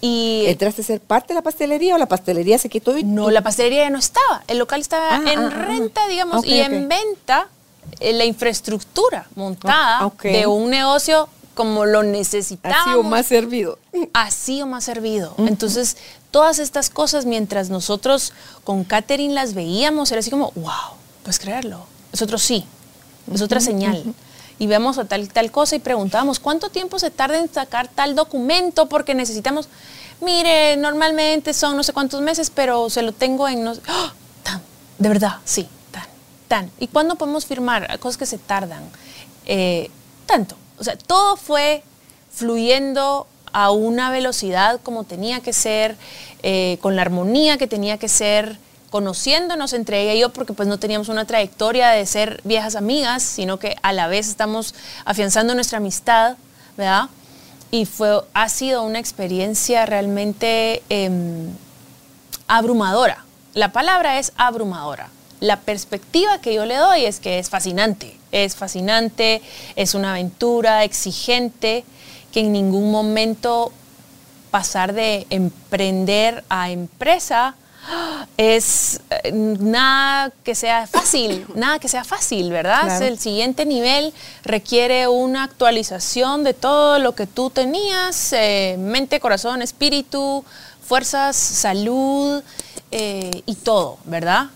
[0.00, 3.30] Y ¿Entraste a ser parte de la pastelería o la pastelería se quitó y no,
[3.30, 4.42] la pastelería ya no estaba.
[4.46, 5.64] El local estaba Ah, en ah, ah.
[5.66, 7.48] renta, digamos, y en venta
[8.00, 12.86] eh, la infraestructura montada de un negocio como lo necesitábamos.
[12.86, 13.78] ha sido más servido?
[14.14, 15.34] así o más servido.
[15.38, 15.96] Entonces,
[16.30, 18.32] todas estas cosas, mientras nosotros
[18.62, 21.84] con Catherine las veíamos, era así como, wow, puedes creerlo.
[22.12, 22.64] Nosotros sí,
[23.32, 24.02] es otra señal.
[24.60, 28.14] Y vemos a tal, tal cosa y preguntamos, ¿cuánto tiempo se tarda en sacar tal
[28.16, 28.88] documento?
[28.88, 29.68] Porque necesitamos,
[30.20, 34.12] mire, normalmente son no sé cuántos meses, pero se lo tengo en, no sé- ¡Ah!
[34.42, 34.60] tan,
[34.98, 36.04] de verdad, sí, tan,
[36.48, 36.70] tan.
[36.80, 37.98] ¿Y cuándo podemos firmar?
[38.00, 38.82] Cosas que se tardan.
[39.46, 39.90] Eh,
[40.26, 40.56] tanto.
[40.80, 41.82] O sea, todo fue
[42.32, 45.96] fluyendo a una velocidad como tenía que ser,
[46.42, 48.58] eh, con la armonía que tenía que ser,
[48.90, 53.22] conociéndonos entre ella y yo, porque pues no teníamos una trayectoria de ser viejas amigas,
[53.22, 54.74] sino que a la vez estamos
[55.04, 56.36] afianzando nuestra amistad,
[56.76, 57.08] ¿verdad?
[57.70, 61.50] Y fue, ha sido una experiencia realmente em,
[62.46, 63.24] abrumadora.
[63.54, 65.10] La palabra es abrumadora.
[65.40, 68.16] La perspectiva que yo le doy es que es fascinante.
[68.32, 69.42] Es fascinante,
[69.76, 71.84] es una aventura exigente,
[72.32, 73.72] que en ningún momento
[74.50, 77.54] pasar de emprender a empresa
[78.36, 82.82] es eh, nada que sea fácil, nada que sea fácil, ¿verdad?
[82.82, 83.04] Claro.
[83.06, 84.12] El siguiente nivel
[84.44, 90.44] requiere una actualización de todo lo que tú tenías, eh, mente, corazón, espíritu,
[90.86, 92.42] fuerzas, salud
[92.90, 94.46] eh, y todo, ¿verdad?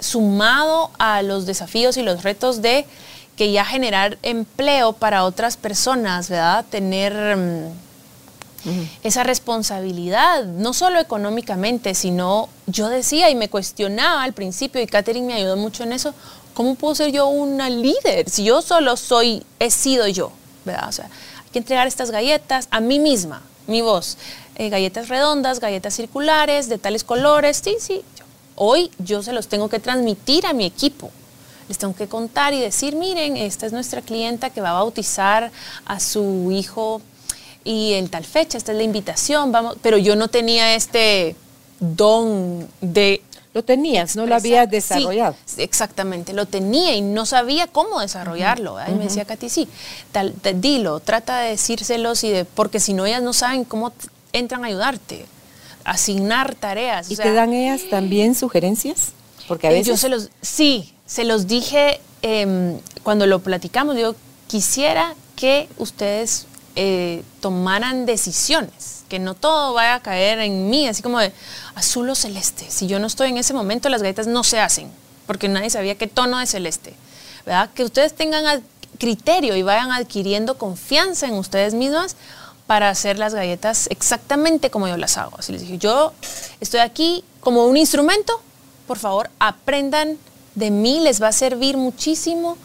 [0.00, 2.86] Sumado a los desafíos y los retos de
[3.36, 6.64] que ya generar empleo para otras personas, ¿verdad?
[6.70, 7.36] Tener...
[7.36, 7.84] mm,
[9.02, 15.26] esa responsabilidad, no solo económicamente, sino yo decía y me cuestionaba al principio, y Catherine
[15.26, 16.14] me ayudó mucho en eso,
[16.54, 20.32] ¿cómo puedo ser yo una líder si yo solo soy, he sido yo?
[20.64, 20.88] ¿verdad?
[20.88, 24.16] O sea, hay que entregar estas galletas a mí misma, mi voz.
[24.56, 28.02] Eh, galletas redondas, galletas circulares, de tales colores, sí, sí.
[28.56, 31.10] Hoy yo se los tengo que transmitir a mi equipo.
[31.68, 35.50] Les tengo que contar y decir, miren, esta es nuestra clienta que va a bautizar
[35.86, 37.00] a su hijo
[37.64, 41.34] y en tal fecha, esta es la invitación, vamos, pero yo no tenía este
[41.80, 43.22] don de
[43.54, 45.34] Lo tenías, no lo habías desarrollado.
[45.46, 48.76] Sí, exactamente, lo tenía y no sabía cómo desarrollarlo.
[48.88, 49.68] Y me decía Katy, sí,
[50.12, 53.92] tal, tal, dilo, trata de decírselos y de, porque si no ellas no saben cómo
[54.32, 55.24] entran a ayudarte,
[55.84, 57.10] asignar tareas.
[57.10, 59.12] ¿Y o te dan ellas también sugerencias?
[59.46, 59.86] Porque a eh, veces...
[59.86, 63.96] Yo se los, sí, se los dije em, cuando lo platicamos.
[63.96, 64.16] Yo
[64.48, 66.46] quisiera que ustedes
[66.76, 71.32] eh, tomaran decisiones, que no todo vaya a caer en mí, así como de
[71.74, 72.66] azul o celeste.
[72.70, 74.90] Si yo no estoy en ese momento, las galletas no se hacen,
[75.26, 76.94] porque nadie sabía qué tono de celeste.
[77.44, 77.70] ¿verdad?
[77.74, 78.62] Que ustedes tengan
[78.98, 82.16] criterio y vayan adquiriendo confianza en ustedes mismas
[82.66, 85.36] para hacer las galletas exactamente como yo las hago.
[85.38, 86.12] Así les dije, yo
[86.60, 88.40] estoy aquí como un instrumento,
[88.86, 90.18] por favor, aprendan
[90.54, 92.56] de mí, les va a servir muchísimo,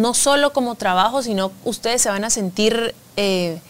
[0.00, 3.60] no solo como trabajo, sino ustedes se van a sentir eh,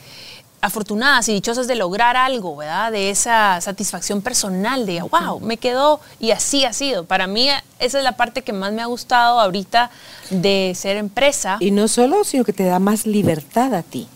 [0.60, 2.90] afortunadas y dichosas de lograr algo, ¿verdad?
[2.90, 7.04] De esa satisfacción personal, de, wow, me quedó, y así ha sido.
[7.04, 7.48] Para mí,
[7.78, 9.90] esa es la parte que más me ha gustado ahorita
[10.30, 11.58] de ser empresa.
[11.60, 14.08] Y no solo, sino que te da más libertad a ti.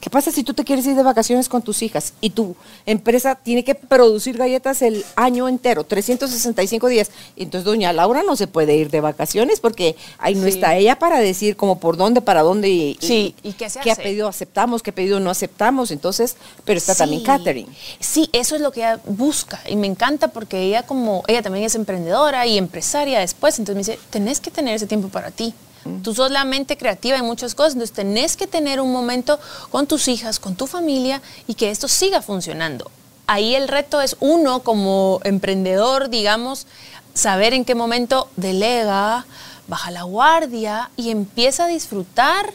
[0.00, 2.54] ¿Qué pasa si tú te quieres ir de vacaciones con tus hijas y tu
[2.86, 7.10] empresa tiene que producir galletas el año entero, 365 días?
[7.34, 10.50] Y entonces doña Laura no se puede ir de vacaciones porque ahí no Sí.
[10.50, 13.90] está ella para decir como por dónde, para dónde y, Sí, ¿y qué se qué
[13.90, 14.02] hace?
[14.02, 15.90] pedido aceptamos, qué pedido no aceptamos.
[15.90, 17.24] Entonces, pero está también.
[17.24, 17.68] Catherine.
[17.98, 21.64] Sí, eso es lo que ella busca y me encanta porque ella como ella también
[21.64, 25.54] es emprendedora y empresaria después, entonces me dice, tenés que tener ese tiempo para ti.
[26.02, 29.38] Tú sos la mente creativa en muchas cosas, entonces tenés que tener un momento
[29.70, 32.90] con tus hijas, con tu familia y que esto siga funcionando.
[33.26, 36.66] Ahí el reto es uno como emprendedor, digamos,
[37.14, 39.26] saber en qué momento delega,
[39.66, 42.52] baja la guardia y empieza a disfrutar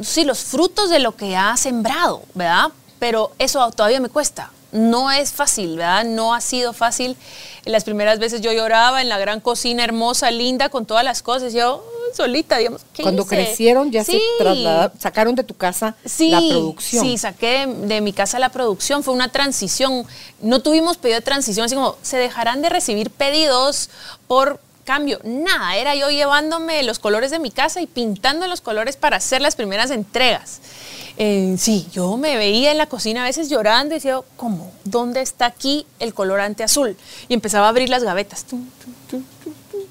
[0.00, 2.68] sí, los frutos de lo que ha sembrado, ¿verdad?
[2.98, 4.50] Pero eso todavía me cuesta.
[4.70, 6.04] No es fácil, ¿verdad?
[6.04, 7.16] No ha sido fácil.
[7.64, 11.52] Las primeras veces yo lloraba en la gran cocina hermosa, linda, con todas las cosas.
[11.52, 11.84] Yo
[12.14, 12.82] solita, digamos.
[13.00, 14.20] Cuando crecieron ya se
[14.98, 17.04] sacaron de tu casa la producción.
[17.04, 19.02] Sí, saqué de, mi casa la producción.
[19.02, 20.06] Fue una transición.
[20.40, 23.90] No tuvimos pedido de transición, así como se dejarán de recibir pedidos
[24.26, 28.96] por cambio, nada, era yo llevándome los colores de mi casa y pintando los colores
[28.96, 30.60] para hacer las primeras entregas.
[31.18, 34.72] Eh, sí, yo me veía en la cocina a veces llorando y decía, ¿cómo?
[34.84, 36.96] ¿Dónde está aquí el colorante azul?
[37.28, 38.46] Y empezaba a abrir las gavetas.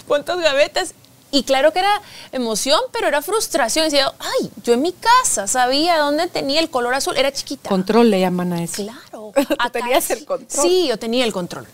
[0.08, 0.94] ¿Cuántas gavetas?
[1.34, 2.02] Y claro que era
[2.34, 3.86] emoción, pero era frustración.
[3.86, 7.70] Decía, ay, yo en mi casa sabía dónde tenía el color azul, era chiquita.
[7.70, 8.84] Control le llaman a eso.
[8.84, 9.32] Claro.
[9.72, 10.68] Tenías el control.
[10.68, 11.68] Sí, yo tenía el control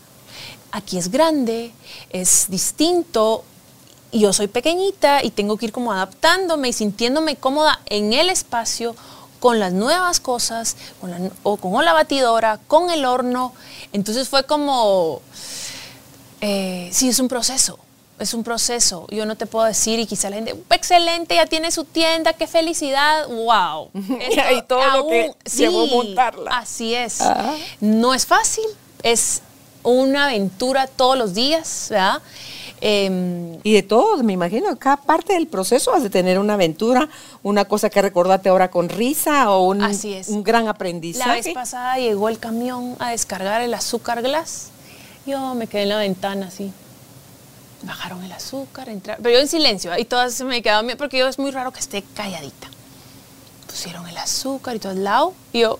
[0.77, 1.71] aquí es grande,
[2.11, 3.43] es distinto,
[4.11, 8.29] y yo soy pequeñita y tengo que ir como adaptándome y sintiéndome cómoda en el
[8.29, 8.95] espacio
[9.39, 13.53] con las nuevas cosas, con la, o con la batidora, con el horno.
[13.93, 15.21] Entonces fue como,
[16.41, 17.77] eh, sí, es un proceso,
[18.17, 19.05] es un proceso.
[19.09, 22.47] Yo no te puedo decir, y quizá la gente, excelente, ya tiene su tienda, qué
[22.47, 23.91] felicidad, wow.
[23.93, 26.57] y todo lo que llevó a montarla.
[26.57, 27.21] Así es.
[27.21, 27.55] Ah.
[27.79, 28.65] No es fácil,
[29.03, 29.41] es
[29.91, 32.21] una aventura todos los días, ¿verdad?
[32.79, 37.09] Em, y de todo, me imagino, cada parte del proceso has de tener una aventura,
[37.41, 41.27] una cosa que recordarte ahora con risa o un, un gran aprendizaje.
[41.27, 44.67] La vez pasada llegó el camión a descargar el azúcar glass.
[45.25, 46.71] Yo me quedé en la ventana así.
[47.81, 51.27] Bajaron el azúcar, entraron, pero yo en silencio, y todas se me quedaban, porque yo
[51.27, 52.67] es muy raro que esté calladita.
[53.65, 55.79] Pusieron el azúcar y todo al lado, y yo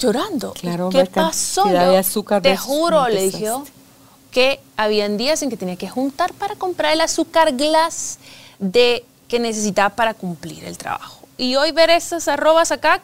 [0.00, 0.52] llorando.
[0.54, 1.64] Claro, ¿Qué pasó?
[1.64, 3.50] azúcar te juro, le dije
[4.30, 8.18] que habían días en que tenía que juntar para comprar el azúcar glass
[8.58, 11.20] de que necesitaba para cumplir el trabajo.
[11.36, 13.00] Y hoy ver esas arrobas acá,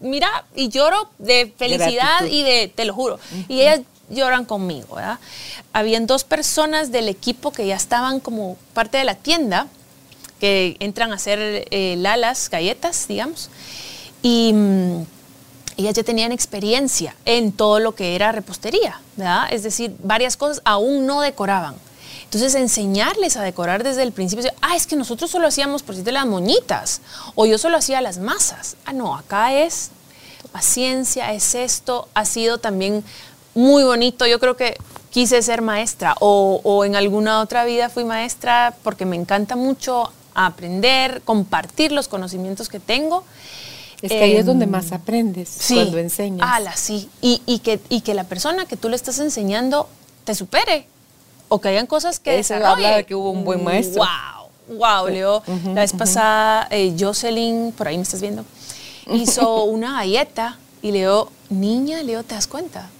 [0.00, 3.18] mira, y lloro de felicidad y de, te lo juro.
[3.48, 5.18] Y ellas lloran conmigo, ¿verdad?
[5.72, 9.66] Habían dos personas del equipo que ya estaban como parte de la tienda,
[10.40, 13.50] que entran a hacer eh, lalas, galletas, digamos.
[14.22, 15.02] Y mm,
[15.76, 19.48] ellas ya tenían experiencia en todo lo que era repostería, ¿verdad?
[19.50, 21.74] Es decir, varias cosas aún no decoraban.
[22.24, 26.12] Entonces, enseñarles a decorar desde el principio, ah, es que nosotros solo hacíamos, por decirte,
[26.12, 27.00] las moñitas,
[27.34, 28.76] o yo solo hacía las masas.
[28.84, 29.90] Ah, no, acá es
[30.50, 33.04] paciencia, es esto, ha sido también
[33.54, 34.26] muy bonito.
[34.26, 34.76] Yo creo que
[35.10, 40.10] quise ser maestra, o, o en alguna otra vida fui maestra porque me encanta mucho
[40.34, 43.24] aprender, compartir los conocimientos que tengo.
[44.02, 46.48] Es que ahí es donde más em, aprendes cuando enseñas.
[46.50, 47.08] Ala, sí.
[47.22, 49.88] Y, y, que, y que la persona que tú le estás enseñando
[50.24, 50.86] te supere.
[51.48, 54.02] O que hayan cosas que Eso habla de que hubo un buen maestro.
[54.68, 54.78] ¡Wow!
[54.78, 55.42] ¡Wow, Leo!
[55.66, 58.44] la vez pasada, eh, Jocelyn, por ahí me estás viendo,
[59.12, 62.90] hizo una galleta y Leo, niña, Leo, ¿te das cuenta?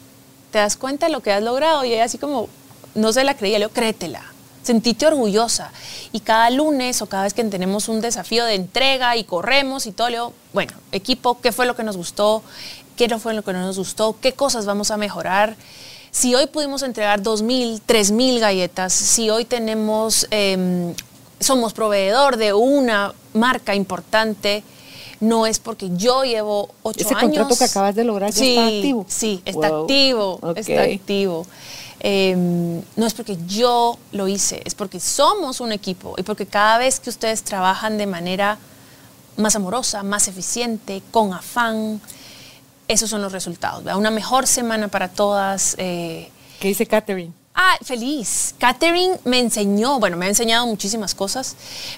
[0.53, 1.85] ¿Te das cuenta de lo que has logrado?
[1.85, 2.49] Y ella así como,
[2.95, 4.23] no se la creía, Leo, créetela
[4.67, 5.71] sentíte orgullosa.
[6.13, 9.93] Y cada lunes o cada vez que tenemos un desafío de entrega y corremos y
[9.93, 12.43] todo, le digo, bueno, equipo, ¿qué fue lo que nos gustó?
[12.97, 14.17] ¿Qué no fue lo que no nos gustó?
[14.21, 15.57] ¿Qué cosas vamos a mejorar?
[16.11, 20.95] Si hoy pudimos entregar 2.000, 3.000 galletas, si hoy tenemos, em,
[21.39, 24.65] somos proveedor de una marca importante,
[25.21, 27.13] no es porque yo llevo ocho años.
[27.13, 29.07] Ese contrato que acabas de lograr ya está activo.
[29.09, 31.47] Sí, está activo, está activo.
[32.09, 36.79] Em, no es porque yo lo hice, es porque somos un equipo y porque cada
[36.79, 38.59] vez que ustedes trabajan de manera
[39.37, 42.01] más amorosa, más eficiente, con afán,
[42.87, 43.83] esos son los resultados.
[43.97, 45.75] Una mejor semana para todas.
[45.79, 46.31] Eh.
[46.61, 47.33] ¿Qué dice Catherine?
[47.57, 48.55] Ah, feliz.
[48.57, 51.57] Catherine me enseñó, bueno, me ha enseñado muchísimas cosas,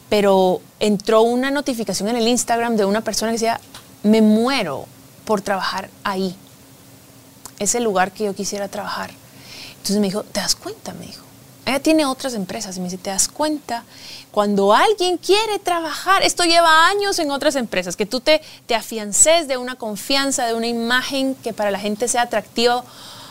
[0.08, 3.60] pero entró una notificación en el Instagram de una persona que decía,
[4.02, 4.86] me muero
[5.26, 6.34] por trabajar ahí.
[7.58, 9.10] Es el lugar que yo quisiera trabajar.
[9.78, 10.92] Entonces me dijo, ¿te das cuenta?
[10.94, 11.24] Me dijo.
[11.66, 13.84] Ella tiene otras empresas y me dice, ¿te das cuenta?
[14.30, 19.48] Cuando alguien quiere trabajar, esto lleva años en otras empresas, que tú te, te afiances
[19.48, 22.84] de una confianza, de una imagen que para la gente sea atractiva,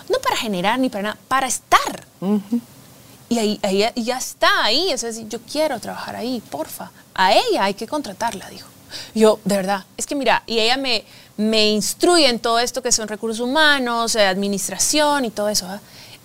[0.10, 2.06] no para generar ni para nada, para estar.
[3.30, 6.92] Y ahí, ahí, ya está ahí, es decir, yo quiero trabajar ahí, porfa.
[7.16, 8.68] A ella hay que contratarla, dijo.
[9.16, 11.04] Yo, de verdad, es que mira, y ella me,
[11.36, 15.68] me instruye en todo esto que son recursos humanos, eh, administración y todo eso.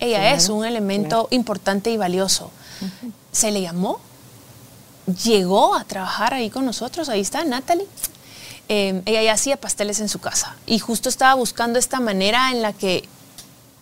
[0.03, 2.51] Ella es un elemento importante y valioso.
[3.33, 4.01] Se le llamó
[5.25, 7.87] llegó a trabajar ahí con nosotros, ahí está Natalie.
[8.69, 12.63] Eh, ella ya hacía pasteles en su casa y justo estaba buscando esta manera en
[12.63, 13.09] la que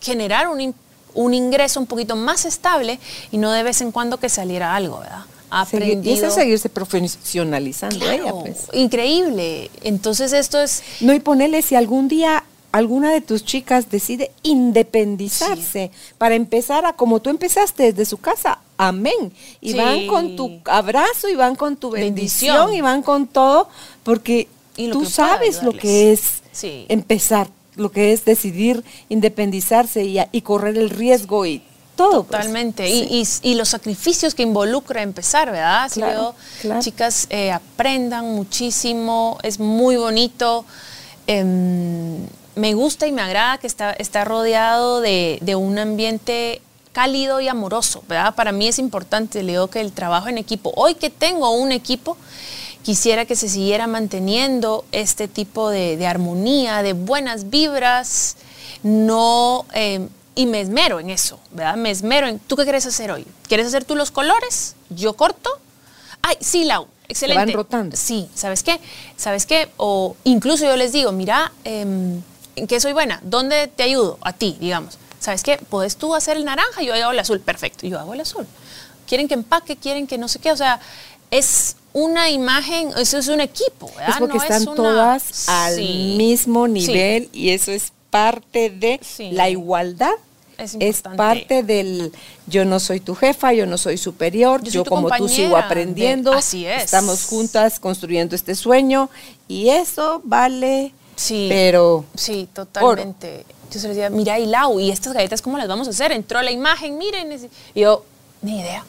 [0.01, 0.75] generar un,
[1.15, 2.99] un ingreso un poquito más estable
[3.31, 5.25] y no de vez en cuando que saliera algo, ¿verdad?
[5.51, 6.15] aprendido.
[6.15, 8.69] Y eso es seguirse profesionalizando ella, pues.
[8.73, 9.69] Increíble.
[9.83, 10.83] Entonces esto es...
[11.01, 16.93] No, y ponerle si algún día alguna de tus chicas decide independizarse para empezar a
[16.93, 19.33] como tú empezaste desde su casa, amén.
[19.61, 23.69] Y van con tu abrazo y van con tu bendición, y van con todo,
[24.03, 24.49] porque
[24.93, 26.43] tú sabes lo que es
[26.89, 31.63] empezar, lo que es decidir independizarse y, correr el riesgo y
[31.97, 32.25] todo.
[32.25, 32.41] Pues.
[32.41, 32.89] Totalmente.
[32.89, 35.91] y, los sacrificios que involucra empezar, ¿verdad?
[35.93, 36.35] Claro,
[36.79, 40.65] chicas eh, aprendan muchísimo, es muy bonito.
[41.27, 42.27] Em,
[42.61, 46.61] me gusta y me agrada que está, está rodeado de, de, un ambiente
[46.93, 48.35] cálido y amoroso, ¿verdad?
[48.35, 51.73] Para mí es importante, le digo que el trabajo en equipo, hoy que tengo un
[51.73, 52.19] equipo,
[52.83, 58.37] quisiera que se siguiera manteniendo este tipo de, de armonía, de buenas vibras,
[58.83, 59.65] no...
[59.75, 60.07] Eh,
[60.37, 61.77] y me esmero en eso, ¿verdad?
[61.77, 63.27] Me esmero en, ¿tú qué quieres hacer hoy?
[63.49, 64.77] ¿Quieres hacer tú los colores?
[64.89, 65.51] ¿Yo corto?
[66.23, 67.47] Ay, sí, Lau, excelente.
[67.47, 67.97] van rotando.
[67.97, 68.81] Sí, ¿sabes qué?
[69.17, 69.69] ¿Sabes qué?
[69.77, 71.85] O incluso yo les digo, mira, eh,
[72.57, 73.21] ¿en qué soy buena?
[73.23, 74.19] ¿Dónde te ayudo?
[74.23, 74.99] A ti, digamos.
[75.19, 75.59] ¿Sabes qué?
[75.69, 77.41] Puedes tú hacer el naranja, yo hago el azul.
[77.41, 78.47] Perfecto, yo hago el azul.
[79.07, 80.51] Quieren que empaque, quieren que no sé qué.
[80.51, 80.81] O sea,
[81.31, 83.91] es una imagen, eso es un equipo.
[83.97, 84.11] ¿verdad?
[84.11, 89.01] Es porque están todas al mismo nivel y eso es parte de
[89.33, 90.13] la igualdad.
[90.59, 92.13] Es, es, parte del
[92.47, 96.35] yo no soy tu jefa, yo no soy superior, yo, como tú sigo aprendiendo.
[96.35, 96.85] así es.
[96.85, 99.09] Estamos juntas construyendo este sueño
[99.49, 101.47] y eso vale Sí.
[101.49, 102.05] Pero.
[102.15, 103.45] Sí, totalmente.
[103.71, 106.13] Yo se les decía, mira, y Lau, ¿y estas galletas cómo las vamos a hacer?
[106.13, 107.51] Entró la imagen, miren.
[107.75, 108.05] Y yo,
[108.43, 108.85] ni idea.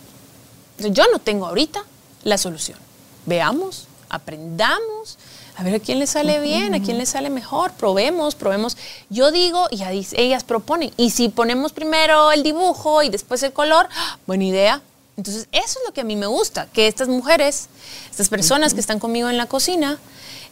[0.79, 1.83] Yo no tengo ahorita
[2.23, 2.77] la solución.
[3.25, 5.17] Veamos, aprendamos,
[5.55, 8.77] a ver a quién le sale bien, a quién le sale mejor, probemos, probemos.
[9.09, 13.87] Yo digo, y ellas proponen, y si ponemos primero el dibujo y después el color,
[13.95, 14.17] ¡ah!
[14.25, 14.81] buena idea.
[15.17, 17.67] Entonces, eso es lo que a mí me gusta, que estas mujeres,
[18.09, 19.99] estas personas que están conmigo en la cocina,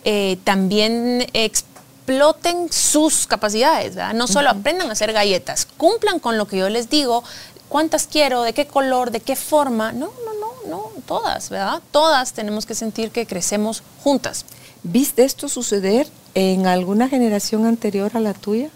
[0.05, 6.57] eh, también exploten sus capacidades, No solo aprendan a hacer galletas, cumplan con lo que
[6.57, 7.23] yo les digo,
[7.67, 9.91] cuántas quiero, de qué color, de qué forma.
[9.91, 11.81] No, no, no, no, todas, ¿verdad?
[11.91, 14.45] Todas tenemos que sentir que crecemos juntas.
[14.83, 18.69] ¿Viste esto suceder en alguna generación anterior a la tuya?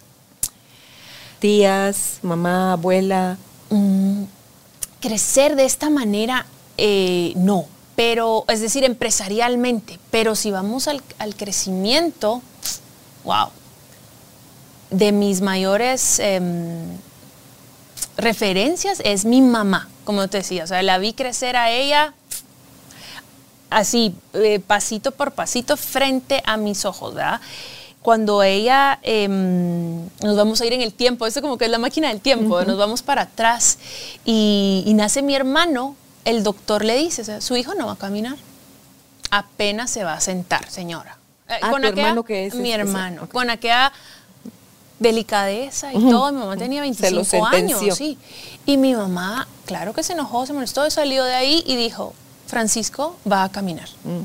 [1.40, 3.38] Tías, mamá, abuela.
[3.70, 4.24] Mm,
[5.00, 6.46] crecer de esta manera,
[6.78, 11.02] eh, no pero es decir, empresarialmente, pero si vamos al,
[11.36, 12.42] crecimiento,
[13.24, 13.50] wow,
[14.90, 16.98] de mis mayores em,
[18.18, 22.14] referencias es mi mamá, como te decía, o sea, la vi crecer a ella
[23.70, 27.42] así, eh, pasito por pasito, frente a mis ojos, ¿verdad?
[28.02, 31.80] Cuando ella, em, nos vamos a ir en el tiempo, esto como que es la
[31.80, 33.78] máquina del tiempo, nos vamos para atrás,
[34.26, 38.38] y nace mi hermano, el doctor le dice, su hijo no va a caminar,
[39.32, 41.18] apenas se va a sentar, señora.
[41.50, 43.92] Eh, ah, con hermano que es mi hermano, con aquella
[45.00, 46.32] delicadeza y todo.
[46.32, 48.18] Mi mamá tenía 25 años, sí.
[48.66, 52.14] Y mi mamá, claro que se enojó, se molestó, salió de ahí y dijo,
[52.48, 53.90] Francisco va a caminar.
[54.04, 54.24] Mm.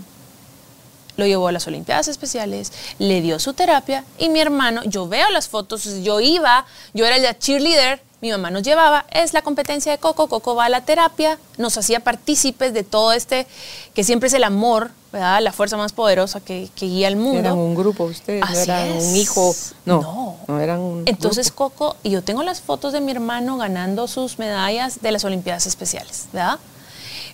[1.16, 5.28] Lo llevó a las Olimpiadas Especiales, le dio su terapia y mi hermano, yo veo
[5.30, 9.92] las fotos, yo iba, yo era el cheerleader mi mamá nos llevaba, es la competencia
[9.92, 13.46] de Coco, Coco va a la terapia, nos hacía partícipes de todo este,
[13.94, 15.40] que siempre es el amor, ¿verdad?
[15.40, 17.38] La fuerza más poderosa que, guía al mundo.
[17.38, 19.54] Eran un grupo ustedes, no eran un hijo,
[19.84, 24.08] no, no, eran un Entonces Coco, y yo tengo las fotos de mi hermano ganando
[24.08, 26.58] sus medallas de las Olimpiadas Especiales, ¿verdad?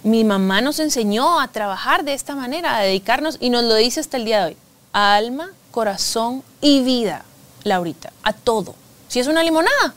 [0.03, 4.01] Mi mamá nos enseñó a trabajar de esta manera, a dedicarnos, y nos lo dice
[4.01, 4.57] hasta el día de hoy,
[4.93, 7.25] alma, corazón y vida,
[7.63, 8.75] Laurita, a todo.
[9.09, 9.95] Si es una limonada,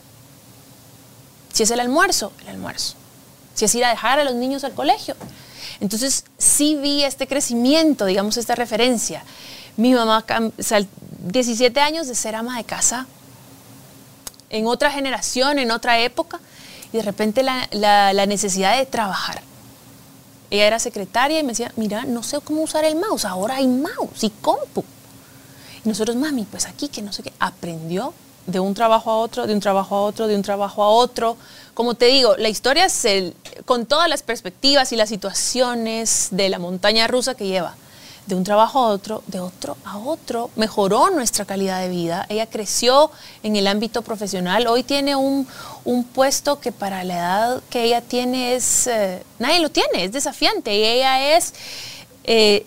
[1.52, 2.94] si es el almuerzo, el almuerzo.
[3.54, 5.16] Si es ir a dejar a los niños al colegio.
[5.80, 9.22] Entonces, sí vi este crecimiento, digamos, esta referencia.
[9.76, 10.24] Mi mamá,
[11.18, 13.06] 17 años de ser ama de casa,
[14.50, 16.40] en otra generación, en otra época,
[16.92, 19.42] y de repente la, la, necesidad de trabajar.
[20.50, 23.66] Ella era secretaria y me decía, mira, no sé cómo usar el mouse, ahora hay
[23.66, 24.82] mouse y compu.
[25.84, 28.14] Y nosotros, mami, pues aquí que no sé qué, aprendió
[28.48, 31.36] de un trabajo a otro, de un trabajo a otro, de un trabajo a otro.
[31.74, 33.34] Como te digo, la historia es el,
[33.66, 37.76] con todas las perspectivas y las situaciones de la montaña rusa que lleva.
[38.26, 42.26] de un trabajo a otro, de otro a otro, mejoró nuestra calidad de vida.
[42.28, 43.10] Ella creció
[43.42, 44.66] en el ámbito profesional.
[44.66, 45.46] Hoy tiene un,
[46.12, 50.76] puesto que para la edad que ella tiene es, eh, nadie lo tiene, es desafiante.
[50.76, 51.54] Y ella es
[52.24, 52.64] eh,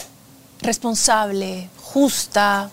[0.62, 2.72] responsable, justa,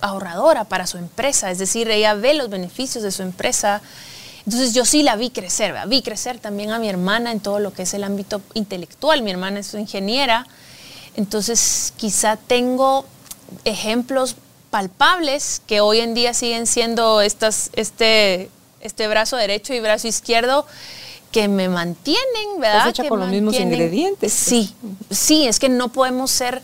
[0.00, 1.50] ahorradora para su empresa.
[1.50, 3.82] Es decir, ella ve los beneficios de su empresa.
[4.44, 7.72] Entonces yo sí la vi crecer, vi crecer también a mi hermana en todo lo
[7.72, 9.22] que es el ámbito intelectual.
[9.22, 10.46] Mi hermana es ingeniera
[11.18, 13.04] entonces, quizá tengo
[13.64, 14.36] ejemplos
[14.70, 18.48] palpables que hoy en día siguen siendo estas, este,
[18.80, 20.64] este brazo derecho y brazo izquierdo
[21.32, 22.90] que me mantienen, ¿verdad?
[22.90, 24.32] Hecha con los mismos ingredientes.
[24.32, 24.72] Sí,
[25.10, 26.62] sí, es que no podemos ser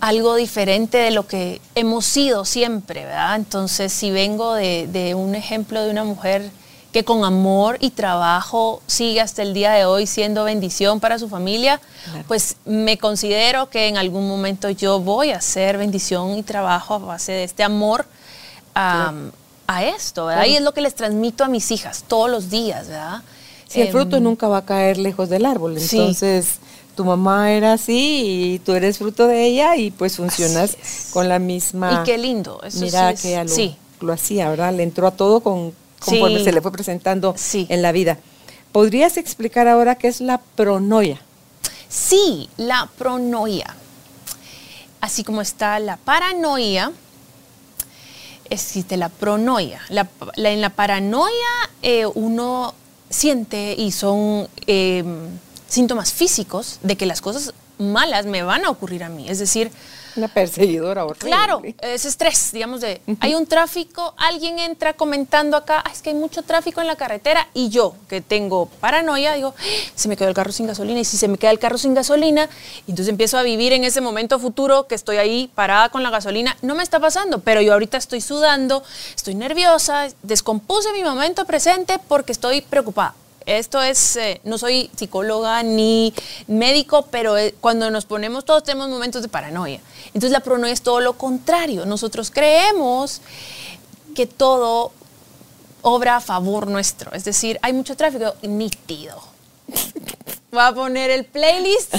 [0.00, 3.36] algo diferente de lo que hemos sido siempre, ¿verdad?
[3.36, 6.50] Entonces, si vengo de, de un ejemplo de una mujer
[6.94, 11.28] que con amor y trabajo sigue hasta el día de hoy siendo bendición para su
[11.28, 11.80] familia,
[12.28, 16.98] pues me considero que en algún momento yo voy a ser bendición y trabajo a
[16.98, 18.06] base de este amor
[18.76, 19.12] a,
[19.82, 20.44] esto, ¿verdad?
[20.44, 23.22] Y es lo que les transmito a mis hijas todos los días, ¿verdad?
[23.66, 26.60] Si el fruto em, nunca va a caer lejos del árbol, entonces
[26.94, 30.76] tu mamá era así y tú eres fruto de ella y pues funcionas
[31.12, 32.00] con la misma...
[32.02, 33.76] Y qué lindo, eso Mira que lo, sí.
[34.00, 34.72] lo hacía, ¿verdad?
[34.74, 35.72] Le entró a todo con
[36.04, 38.18] conforme se le fue presentando en la vida.
[38.72, 41.20] ¿Podrías explicar ahora qué es la pronoia?
[41.88, 43.74] Sí, la pronoia.
[45.00, 46.92] Así como está la paranoia,
[48.50, 49.80] existe la pronoia.
[50.36, 52.74] en la paranoia eh, uno
[53.10, 55.28] siente y son em,
[55.68, 59.28] síntomas físicos de que las cosas malas me van a ocurrir a mí.
[59.28, 59.70] Es decir,
[60.16, 61.28] una perseguidora horrible.
[61.28, 66.14] Claro, es estrés, digamos, de hay un tráfico, alguien entra comentando acá, es que hay
[66.14, 69.54] mucho tráfico en la carretera y yo, que tengo paranoia, digo,
[69.96, 71.94] se me quedó el carro sin gasolina y si se me queda el carro sin
[71.94, 72.48] gasolina,
[72.86, 76.56] entonces empiezo a vivir en ese momento futuro que estoy ahí parada con la gasolina,
[76.62, 78.84] no me está pasando, pero yo ahorita estoy sudando,
[79.16, 83.14] estoy nerviosa, descompuse mi momento presente porque estoy preocupada
[83.46, 86.14] esto es, eh, no soy psicóloga ni
[86.46, 89.80] médico, pero eh, cuando nos ponemos, todos tenemos momentos de paranoia.
[90.08, 91.86] Entonces la paranoia es todo lo contrario.
[91.86, 93.20] Nosotros creemos
[94.14, 94.92] que todo
[95.82, 97.12] obra a favor nuestro.
[97.12, 99.33] Es decir, hay mucho tráfico nítido
[100.54, 101.94] va a poner el playlist,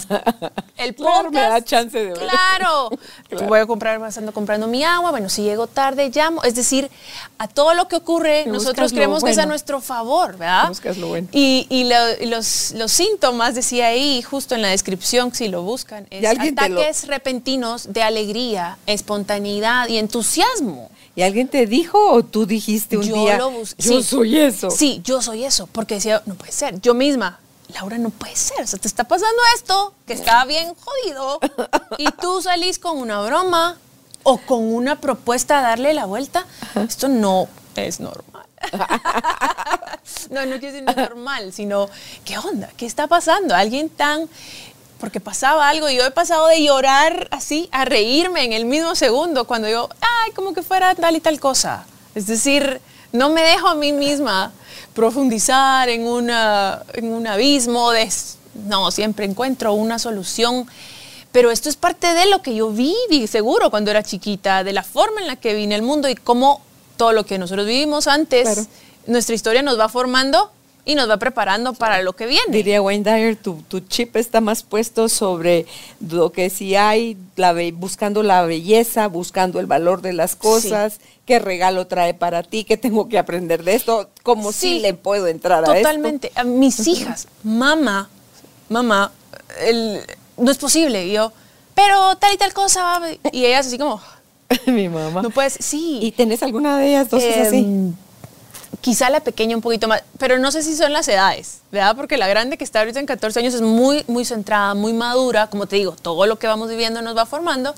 [0.78, 1.32] el podcast.
[1.32, 2.18] me da chance de ver.
[2.18, 2.90] Claro.
[3.48, 5.12] Voy a comprar, ando comprando mi agua.
[5.12, 6.44] Bueno, si llego tarde, llamo.
[6.44, 6.90] Es decir,
[7.38, 10.70] a todo lo que ocurre, nosotros creemos que es a nuestro favor, ¿verdad?
[10.70, 11.28] Buscas lo bueno.
[11.32, 11.90] Y,
[12.26, 18.04] los, síntomas, decía ahí, justo en la descripción, si lo buscan, es ataques repentinos de
[18.04, 20.90] alegría, espontaneidad y entusiasmo.
[21.18, 24.70] ¿Y alguien te dijo o tú dijiste un yo día, lo yo soy eso?
[24.70, 27.40] Sí, yo soy eso, porque decía, no puede ser, yo misma,
[27.74, 31.40] Laura, no puede ser, o sea, te está pasando esto, que está bien jodido,
[31.98, 33.78] y tú salís con una broma
[34.24, 36.46] o con una propuesta a darle la vuelta.
[36.76, 38.46] Esto no es normal.
[40.30, 41.90] no, no quiero decir normal, sino,
[42.24, 42.70] ¿qué onda?
[42.78, 43.56] ¿Qué está pasando?
[43.56, 44.30] Alguien tan...
[45.00, 48.96] Porque pasaba algo y yo he pasado de llorar así a reírme en el mismo
[48.96, 51.86] segundo cuando yo, ay, como que fuera tal y tal cosa.
[52.16, 54.54] Es decir, no me dejo a mí misma
[54.96, 58.10] profundizar en, una, en un abismo de...
[58.66, 60.66] No, siempre encuentro una solución.
[61.32, 64.84] Pero esto es parte de lo que yo viví, seguro, cuando era chiquita, de la
[64.84, 66.62] forma en la que vine al mundo y cómo
[66.96, 68.70] todo lo que nosotros vivimos antes,
[69.06, 70.50] nuestra historia nos va formando
[70.86, 72.46] y nos va preparando para lo que viene.
[72.50, 75.66] Diría Wayne Dyer, tu, chip está más puesto sobre
[76.00, 81.40] lo que si hay, la, buscando la belleza, buscando el valor de las cosas, qué
[81.40, 85.64] regalo trae para ti, qué tengo que aprender de esto, cómo sí, le puedo entrar
[85.64, 85.90] a esto.
[85.90, 86.32] Totalmente.
[86.36, 88.10] A mis hijas, mamá,
[88.70, 89.12] mamá,
[90.38, 91.08] no es posible.
[91.08, 91.32] Y yo,
[91.74, 93.02] pero tal y tal cosa.
[93.32, 94.00] Y ellas así como...
[94.68, 95.24] Mi mamá.
[95.24, 95.98] No puedes, sí.
[96.04, 97.96] ¿Y tenés alguna de ellas dos así?
[98.82, 101.96] Quizá la pequeña un poquito más, pero no sé si son las edades, ¿verdad?
[101.96, 105.48] Porque la grande que está ahorita en 14 años es muy, muy centrada, muy madura,
[105.48, 107.74] como te digo, todo lo que vamos viviendo nos va formando,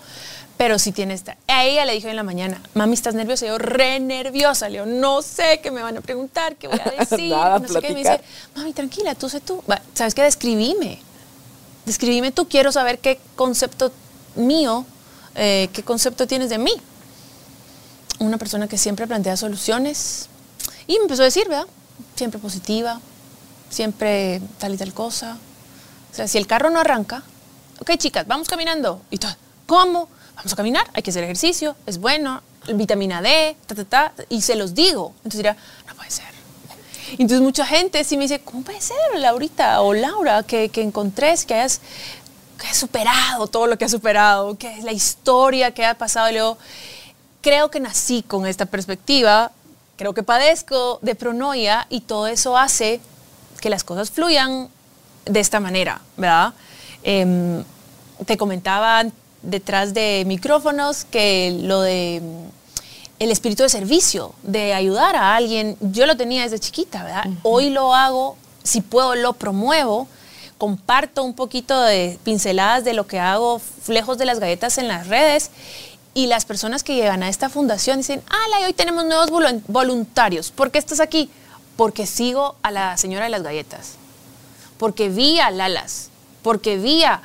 [0.57, 1.37] pero sí tiene esta.
[1.47, 3.45] A ella le dije en la mañana, mami, ¿estás nerviosa?
[3.45, 4.67] yo, re nerviosa.
[4.69, 7.29] Le digo, no sé qué me van a preguntar, qué voy a decir.
[7.29, 7.89] no sé qué.
[7.89, 8.19] Me dice,
[8.55, 9.63] mami, tranquila, tú sé tú.
[9.93, 10.23] ¿Sabes qué?
[10.23, 10.99] Describime.
[11.85, 12.47] Describime tú.
[12.47, 13.91] Quiero saber qué concepto
[14.35, 14.83] mío,
[15.35, 16.73] eh, qué concepto tienes de mí.
[18.19, 20.27] Una persona que siempre plantea soluciones,
[20.87, 21.67] y me empezó a decir, ¿verdad?
[22.15, 22.99] Siempre positiva,
[23.69, 25.37] siempre tal y tal cosa.
[26.11, 27.23] O sea, si el carro no arranca,
[27.79, 29.01] ok, chicas, vamos caminando.
[29.11, 29.35] Y todo,
[29.65, 30.09] ¿cómo?
[30.35, 32.41] Vamos a caminar, hay que hacer ejercicio, es bueno,
[32.73, 34.13] vitamina D, ta, ta, ta.
[34.29, 35.13] Y se los digo.
[35.17, 35.57] Entonces dirá,
[35.87, 36.25] no puede ser.
[37.13, 41.45] Entonces mucha gente sí me dice, ¿cómo puede ser, Laurita o Laura, que, que encontrés,
[41.45, 41.81] que hayas
[42.57, 46.29] que ha superado todo lo que ha superado, que es la historia que ha pasado.
[46.29, 46.57] Y luego,
[47.41, 49.51] creo que nací con esta perspectiva,
[49.97, 53.01] creo que padezco de pronoia y todo eso hace
[53.59, 54.69] que las cosas fluyan
[55.25, 56.53] de esta manera, ¿verdad?
[57.03, 57.63] Em,
[58.25, 59.03] te comentaba
[59.41, 62.21] detrás de micrófonos que lo de
[63.19, 67.25] el espíritu de servicio, de ayudar a alguien, yo lo tenía desde chiquita, ¿verdad?
[67.41, 70.07] Hoy lo hago, si puedo lo promuevo,
[70.59, 75.07] comparto un poquito de pinceladas de lo que hago lejos de las galletas en las
[75.07, 75.49] redes
[76.17, 78.65] y las personas que llegan a esta fundación dicen, ¡Hala!
[78.65, 79.29] Hoy tenemos nuevos
[79.67, 80.49] voluntarios.
[80.49, 81.29] ¿Por qué estás aquí?
[81.75, 83.91] Porque sigo a la señora de las galletas.
[84.79, 86.09] Porque vi a Lalas.
[86.41, 87.21] Porque vi a,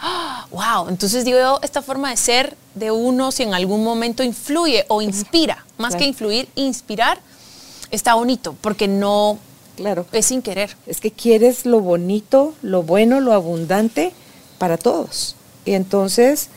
[0.50, 0.90] ¡Wow!
[0.90, 5.64] Entonces digo, esta forma de ser de uno, si en algún momento influye o inspira,
[5.78, 7.18] más que influir, inspirar,
[7.90, 8.54] está bonito.
[8.60, 9.38] Porque no,
[9.74, 10.04] Claro.
[10.12, 10.76] es sin querer.
[10.86, 14.12] Es que quieres lo bonito, lo bueno, lo abundante
[14.58, 15.34] para todos.
[15.64, 16.50] Y entonces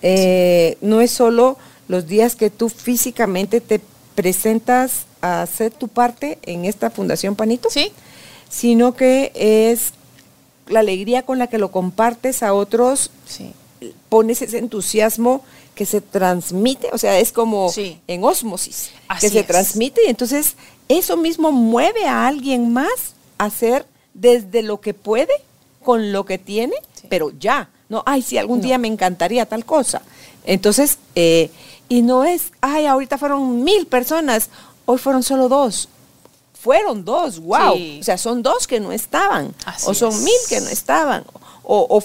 [0.00, 1.58] eh, no es solo
[1.88, 3.80] los días que tú físicamente te
[4.14, 7.92] presentas a hacer tu parte en esta Fundación Panito, ¿Sí?
[8.48, 9.92] sino que es
[10.68, 13.52] la alegría con la que lo compartes a otros, Sí.
[14.08, 15.42] pones ese entusiasmo
[15.74, 17.98] que se transmite, o sea, es como Sí.
[18.06, 19.46] en ósmosis, Así que se es.
[19.46, 20.54] transmite y entonces
[20.88, 25.32] eso mismo mueve a alguien más a hacer desde lo que puede,
[25.82, 27.06] con lo que tiene, Sí.
[27.08, 28.64] pero ya, no, ay, sí, algún No.
[28.66, 30.02] día me encantaría tal cosa.
[30.44, 31.50] Entonces, eh,
[31.88, 34.48] y no es, ay, ahorita fueron mil personas,
[34.86, 35.88] hoy fueron solo dos.
[36.60, 37.74] Fueron dos, wow.
[37.74, 37.98] Sí.
[38.00, 40.20] O sea, son dos que no estaban, Así o son es.
[40.20, 41.24] mil que no estaban.
[41.64, 42.02] O,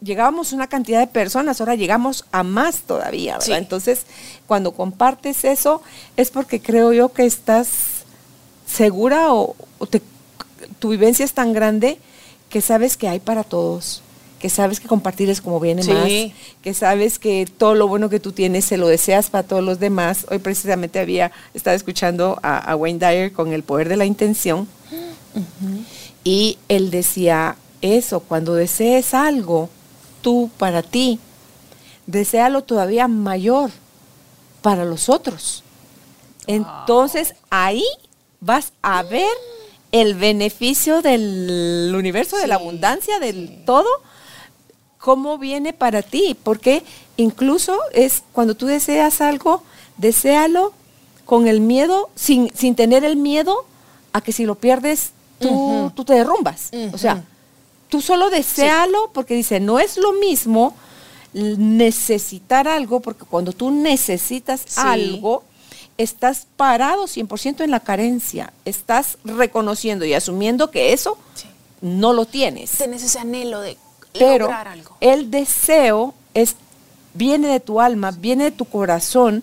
[0.00, 3.46] llegábamos a una cantidad de personas, ahora llegamos a más todavía, ¿verdad?
[3.46, 3.52] Sí.
[3.52, 4.02] Entonces,
[4.46, 5.82] cuando compartes eso,
[6.16, 7.68] es porque creo yo que estás
[8.66, 10.02] segura o, o te-
[10.78, 11.98] tu vivencia es tan grande
[12.48, 14.02] que sabes que hay para todos,
[14.40, 15.92] que sabes que compartir es como viene Sí.
[15.92, 19.62] más, que sabes que todo lo bueno que tú tienes se lo deseas para todos
[19.62, 20.26] los demás.
[20.30, 24.66] Hoy precisamente había estado escuchando a, a Wayne Dyer con el poder de la intención
[26.24, 29.68] y él decía eso, cuando desees algo,
[30.22, 31.18] tú para ti,
[32.06, 33.70] deséalo todavía mayor
[34.62, 35.62] para los otros.
[36.46, 37.84] Entonces ahí
[38.40, 39.28] vas a ver
[39.92, 43.62] el beneficio del universo, de la abundancia, del sí.
[43.66, 43.88] todo,
[45.00, 46.82] cómo viene para ti, porque
[47.16, 49.62] incluso es cuando tú deseas algo,
[49.96, 50.72] deséalo
[51.24, 53.64] con el miedo, sin, sin tener el miedo
[54.12, 56.70] a que si lo pierdes, tú, tú te derrumbas.
[56.92, 57.24] O sea,
[57.88, 60.74] tú solo deséalo porque dice, no es lo mismo
[61.32, 64.80] necesitar algo, porque cuando tú necesitas Sí.
[64.82, 65.44] algo,
[65.98, 71.46] estás parado 100% en la carencia, estás reconociendo y asumiendo que eso Sí.
[71.80, 72.72] no lo tienes.
[72.72, 73.76] Tienes ese anhelo de
[74.12, 74.96] Pero algo.
[75.00, 76.56] el deseo es
[77.14, 79.42] viene de tu alma, viene de tu corazón,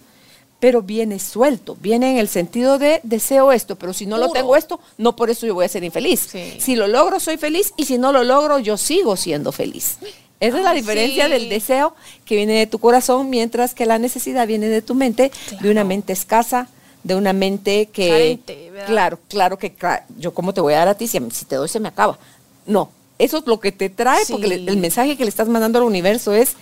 [0.59, 4.55] pero viene suelto, viene en el sentido de deseo esto, pero si no lo tengo
[4.55, 6.28] esto, no por eso yo voy a ser infeliz.
[6.32, 6.57] Sí.
[6.59, 9.97] Si lo logro, soy feliz y si no lo logro, yo sigo siendo feliz.
[10.39, 11.32] Esa es la Ay, diferencia sí.
[11.32, 11.95] del deseo
[12.26, 15.84] que viene de tu corazón, mientras que la necesidad viene de tu mente, de una
[15.84, 16.70] mente escasa,
[17.03, 18.39] de una mente que...
[18.86, 19.76] Claro, claro que
[20.18, 22.20] yo cómo te voy a dar a ti si, si te doy se me acaba.
[22.65, 25.80] No, eso es lo que te trae, porque le- el mensaje que le estás mandando
[25.80, 26.55] al universo es,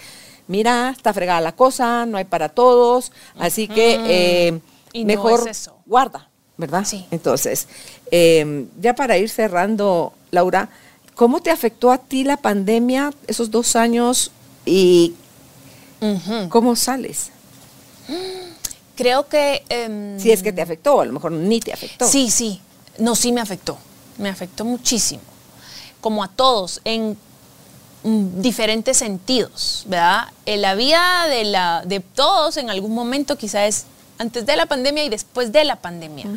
[0.47, 4.59] mira, está fregada la cosa, no hay para todos, así que eh,
[4.93, 5.77] Y no mejor es eso.
[5.85, 6.85] guarda, ¿verdad?
[6.85, 7.05] Sí.
[7.11, 7.67] Entonces,
[8.11, 10.69] eh, ya para ir cerrando, Laura,
[11.15, 14.31] ¿cómo te afectó a ti la pandemia esos dos años
[14.65, 15.13] y
[16.49, 17.31] cómo sales?
[18.95, 19.63] Creo que...
[19.69, 22.07] em, Si es que te afectó, a lo mejor ni te afectó.
[22.07, 22.61] Sí, sí.
[22.99, 23.77] No, sí me afectó.
[24.17, 25.21] Me afectó muchísimo.
[26.05, 27.17] Como a todos, en
[28.03, 30.27] mm, diferentes sentidos, ¿verdad?
[30.45, 33.85] En la vida de, la, de todos en algún momento, quizás es
[34.19, 36.27] antes de la pandemia y después de la pandemia.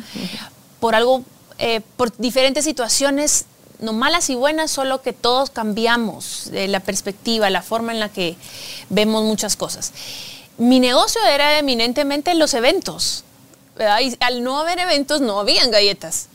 [0.79, 1.21] Por algo,
[1.59, 3.45] eh, por diferentes situaciones,
[3.79, 8.09] no malas y buenas, solo que todos cambiamos eh, la perspectiva, la forma en la
[8.09, 8.37] que
[8.89, 9.93] vemos muchas cosas.
[10.57, 13.23] Mi negocio era eminentemente los eventos,
[13.77, 13.99] ¿verdad?
[13.99, 16.25] Y al no haber eventos, no habían galletas,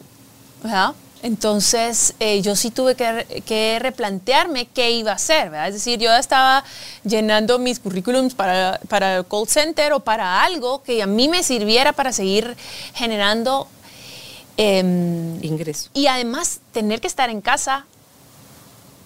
[0.62, 0.94] ¿verdad?
[1.24, 5.68] Entonces, eh, yo sí tuve que, re- que replantearme qué iba a hacer, ¿verdad?
[5.68, 6.62] Es decir, yo estaba
[7.02, 11.42] llenando mis currículums para, para el call center o para algo que a mí me
[11.42, 12.54] sirviera para seguir
[12.92, 13.66] generando...
[14.58, 15.88] Ingreso.
[15.94, 17.86] y además tener que estar en casa,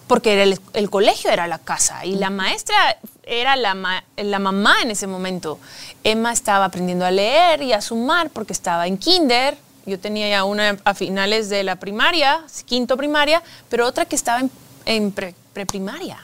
[0.07, 4.81] porque el, el colegio era la casa y la maestra era la, ma- la mamá
[4.83, 5.57] en ese momento.
[6.03, 9.57] Emma estaba aprendiendo a leer y a sumar porque estaba en kinder.
[9.89, 14.39] Yo tenía ya una a finales de la primaria, quinto primaria, pero otra que estaba
[14.39, 14.51] en,
[14.85, 16.17] en pre- preprimaria.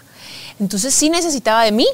[0.59, 1.87] Entonces sí necesitaba de mí,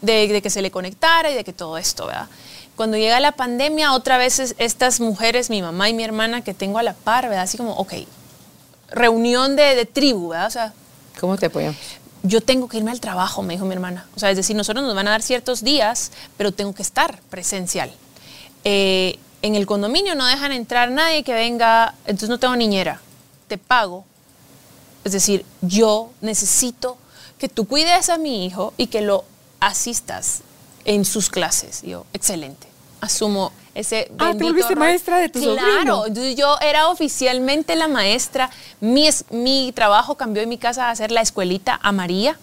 [0.00, 2.28] de, de que se le conectara y de que todo esto, ¿verdad?
[2.76, 6.54] Cuando llega la pandemia, otra vez es- estas mujeres, mi mamá y mi hermana que
[6.54, 7.44] tengo a la par, ¿verdad?
[7.44, 7.92] Así como, ok,
[8.90, 10.46] reunión de, de tribu, ¿verdad?
[10.46, 10.72] O sea,
[11.20, 11.76] ¿Cómo te apoyamos?
[12.22, 14.06] yo tengo que irme al trabajo, me dijo mi hermana.
[14.16, 17.20] O sea, es decir, nosotros nos van a dar ciertos días, pero tengo que estar
[17.30, 17.90] presencial.
[18.64, 23.00] Eh, en el condominio no dejan entrar nadie que venga, entonces no tengo niñera,
[23.48, 24.04] te pago.
[25.04, 26.96] Es decir, yo necesito
[27.38, 29.24] que tú cuides a mi hijo y que lo
[29.60, 30.40] asistas
[30.84, 31.82] en sus clases.
[31.82, 32.66] Yo, excelente.
[33.00, 34.78] Asumo ese Ah, ¿te volviste rol.
[34.80, 36.30] maestra de tu Claro, sobrino?
[36.34, 38.50] yo era oficialmente la maestra.
[38.80, 42.38] Mi, es- mi trabajo cambió en mi casa a hacer la escuelita a María.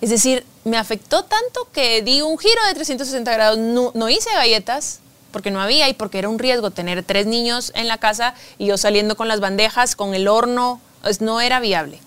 [0.00, 3.58] Es decir, me afectó tanto que di un giro de 360 grados.
[3.58, 4.98] No, no hice galletas
[5.30, 8.66] porque no había y porque era un riesgo tener tres niños en la casa y
[8.66, 10.80] yo saliendo con las bandejas, con el horno.
[11.02, 12.00] pues, no era viable.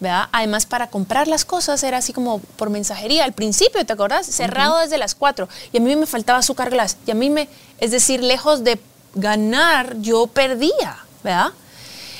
[0.00, 0.28] ¿verdad?
[0.32, 3.24] Además, para comprar las cosas era así como por mensajería.
[3.24, 4.26] Al principio, ¿te acordás?
[4.26, 5.48] Cerrado desde las 4.
[5.72, 6.96] Y a mí me faltaba azúcar glass.
[7.06, 7.48] Y a mí me,
[7.78, 8.78] es decir, lejos de
[9.14, 11.48] ganar, yo perdía, ¿verdad?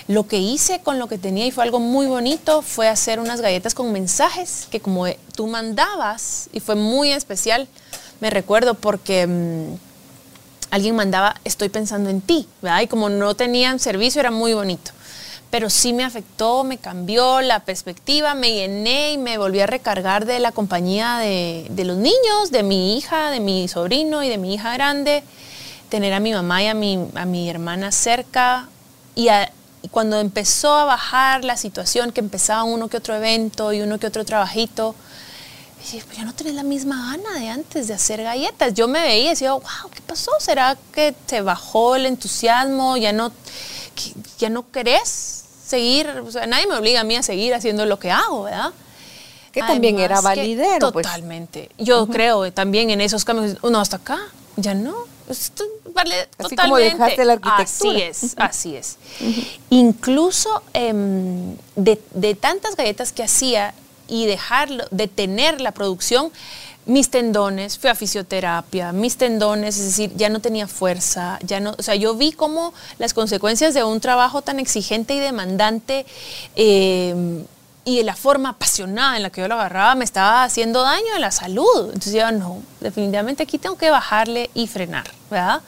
[0.09, 3.43] Lo que hice con lo que tenía y fue algo muy bonito fue hacer unas
[3.43, 5.05] galletas con mensajes que como
[5.37, 7.69] tú mandabas y fue muy especial.
[8.21, 9.88] Me recuerdo porque mm,
[10.71, 12.49] alguien mandaba estoy pensando en ti.
[12.83, 14.93] Y como no tenían servicio era muy bonito.
[15.51, 20.27] Pero sí me afectó, me cambió la perspectiva, me llené y me volví a recargar
[20.27, 24.55] de la compañía de, los niños, de mi hija, de mi sobrino y de mi
[24.55, 25.23] hija grande.
[25.89, 28.69] Tener a mi mamá y a mi, hermana cerca.
[29.15, 29.29] Y,
[29.81, 33.99] y cuando empezó a bajar la situación, que empezaba uno que otro evento y uno
[33.99, 34.95] que otro trabajito,
[35.81, 38.75] dije, pues ya no tenés la misma gana de antes de hacer galletas.
[38.75, 39.63] Yo me veía y decía, wow,
[39.95, 40.31] ¿qué pasó?
[40.41, 42.97] ¿Será que te bajó el entusiasmo?
[42.97, 43.31] ¿Ya no,
[43.95, 46.09] que- ya no querés seguir?
[46.27, 48.73] O sea, nadie me obliga a mí a seguir haciendo lo que hago, ¿verdad?
[49.53, 51.07] Que también era que- validero, pues.
[51.07, 51.71] Totalmente.
[51.79, 54.19] Yo creo también en esos cambios, uno hasta acá,
[54.57, 54.95] ya no.
[55.29, 55.65] Esto
[55.95, 56.63] vale Así totalmente.
[56.63, 57.91] como dejaste la arquitectura.
[57.99, 58.97] Así es, así es.
[59.71, 63.75] Incluso em, de, de tantas galletas que hacía
[64.09, 66.33] y dejarlo, detener la producción,
[66.89, 71.75] mis tendones, fui a fisioterapia, mis tendones, es decir, ya no tenía fuerza, ya no,
[71.79, 76.07] o sea, yo vi cómo las consecuencias de un trabajo tan exigente y demandante
[76.57, 77.45] em,
[77.85, 81.15] y de la forma apasionada en la que yo lo agarraba me estaba haciendo daño
[81.15, 81.87] a la salud.
[81.87, 85.61] Entonces yo, no, definitivamente aquí tengo que bajarle y frenar, ¿verdad?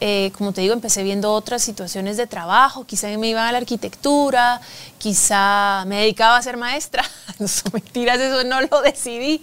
[0.00, 3.58] Eh, como te digo, empecé viendo otras situaciones de trabajo, quizá me iba a la
[3.58, 4.60] arquitectura,
[4.98, 7.02] quizá me dedicaba a ser maestra,
[7.38, 9.42] no son mentiras, eso no lo decidí,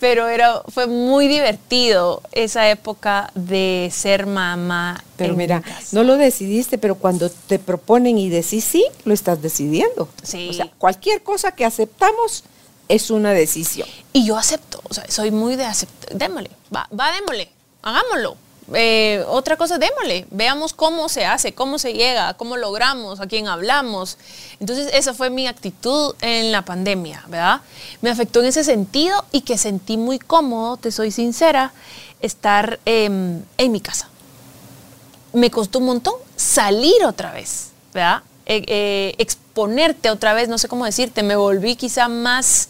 [0.00, 5.04] pero era, fue muy divertido esa época de ser mamá.
[5.16, 5.88] Pero en mi mira, casa.
[5.92, 10.08] no lo decidiste, pero cuando te proponen y decís sí, lo estás decidiendo.
[10.22, 10.48] Sí.
[10.48, 12.44] O sea, cualquier cosa que aceptamos
[12.88, 13.88] es una decisión.
[14.12, 16.16] Y yo acepto, o sea, soy muy de aceptar.
[16.16, 17.50] Démosle, va, va, démosle,
[17.82, 18.36] hagámoslo.
[18.74, 23.48] Eh, otra cosa, démosle, veamos cómo se hace, cómo se llega, cómo logramos, a quién
[23.48, 24.18] hablamos.
[24.60, 27.60] Entonces, esa fue mi actitud en la pandemia, ¿verdad?
[28.00, 31.72] Me afectó en ese sentido y que sentí muy cómodo, te soy sincera,
[32.20, 34.08] estar em, en mi casa
[35.32, 38.22] me costó un montón salir otra vez, ¿verdad?
[38.46, 42.68] Eh, eh, exponerte otra vez, no sé cómo decirte, me volví quizá más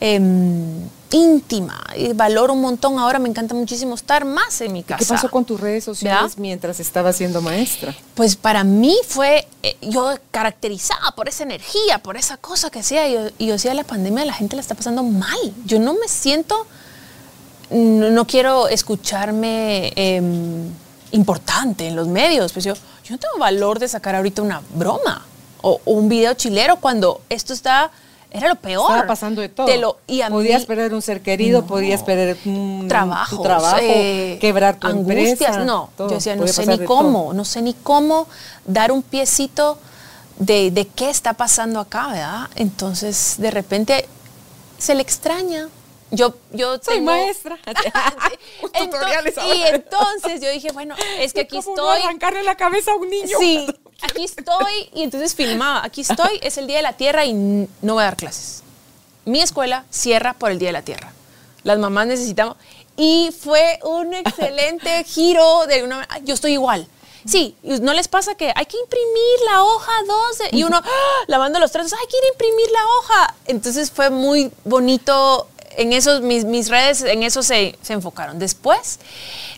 [0.00, 2.98] em, íntima y valoro un montón.
[2.98, 4.98] Ahora me encanta muchísimo estar más en mi casa.
[4.98, 6.38] ¿Qué pasó con tus redes sociales ¿Verdad?
[6.38, 7.94] mientras estabas siendo maestra?
[8.14, 13.08] Pues para mí fue, eh, yo caracterizada por esa energía, por esa cosa que hacía.
[13.08, 15.38] Y yo, y yo decía, la pandemia la gente la está pasando mal.
[15.64, 16.66] Yo no me siento,
[17.70, 20.68] no, no quiero escucharme em,
[21.12, 22.52] importante en los medios.
[22.52, 25.26] Pues yo, yo no tengo valor de sacar ahorita una broma
[25.62, 27.90] o, o un video chilero cuando esto está,
[28.30, 28.90] era lo peor.
[28.90, 29.66] Estaba pasando de todo.
[29.66, 31.66] Te lo- y a podías mí- perder un ser querido, No.
[31.66, 35.28] podías perder un Trabajos, tu trabajo, eh, quebrar tu angustias.
[35.30, 35.64] empresa.
[35.64, 37.32] No, todo, yo decía, no sé ni cómo, todo.
[37.34, 38.26] no sé ni cómo
[38.64, 39.78] dar un piecito
[40.38, 42.48] de, de qué está pasando acá, ¿verdad?
[42.56, 44.08] Entonces, de repente,
[44.78, 45.68] se le extraña.
[46.12, 47.56] Yo, yo Soy tengo- maestra.
[49.54, 52.04] Y entonces yo dije, bueno, es que aquí ¿Cómo no estoy.
[52.06, 53.36] arrancarle la cabeza a un niño?
[53.38, 53.66] Sí,
[54.02, 57.94] aquí estoy y entonces filmaba, aquí estoy, es el Día de la Tierra y no
[57.94, 58.62] voy a dar clases.
[59.24, 61.12] Mi escuela cierra por el Día de la Tierra.
[61.62, 62.56] Las mamás necesitamos.
[62.96, 66.06] Y fue un excelente giro de una...
[66.24, 66.86] Yo estoy igual.
[67.24, 71.24] Sí, ¿no les pasa que hay que imprimir la hoja 12 y uno ¡ah!
[71.26, 73.34] lavando los trastos, hay que ir a imprimir la hoja?
[73.46, 75.46] Entonces fue muy bonito
[75.80, 78.38] en esos, mis, mis redes en eso se, se enfocaron.
[78.38, 78.98] Después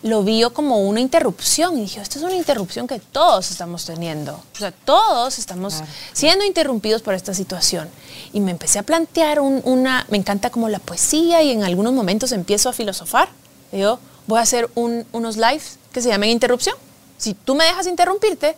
[0.03, 3.85] lo vi yo como una interrupción y dije, esto es una interrupción que todos estamos
[3.85, 4.35] teniendo.
[4.35, 7.89] O sea, todos estamos siendo interrumpidos por esta situación.
[8.33, 11.93] Y me empecé a plantear un- una, me encanta como la poesía y en algunos
[11.93, 13.29] momentos empiezo a filosofar.
[13.73, 16.77] Digo, voy a hacer un- unos lives que se llamen interrupción.
[17.19, 18.57] Si tú me dejas interrumpirte,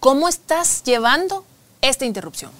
[0.00, 1.44] ¿cómo estás llevando
[1.80, 2.50] esta interrupción?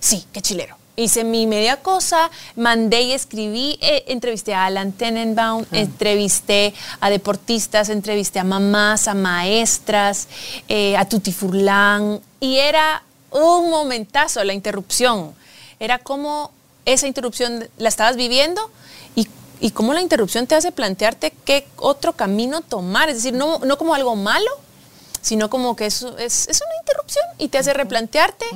[0.00, 0.76] Sí, qué chilero.
[0.96, 7.88] Hice mi media cosa, mandé y escribí, eh, entrevisté a Alan Tenenbaum, entrevisté a deportistas,
[7.88, 10.28] entrevisté a mamás, a maestras,
[10.68, 15.34] eh, a Tuti Furlan, y era un momentazo la interrupción.
[15.80, 16.52] Era como
[16.84, 18.70] esa interrupción la estabas viviendo
[19.16, 19.26] y,
[19.60, 23.78] y cómo la interrupción te hace plantearte qué otro camino tomar, es decir, no, no
[23.78, 24.50] como algo malo,
[25.22, 28.46] sino como que eso es, es una interrupción y te hace replantearte.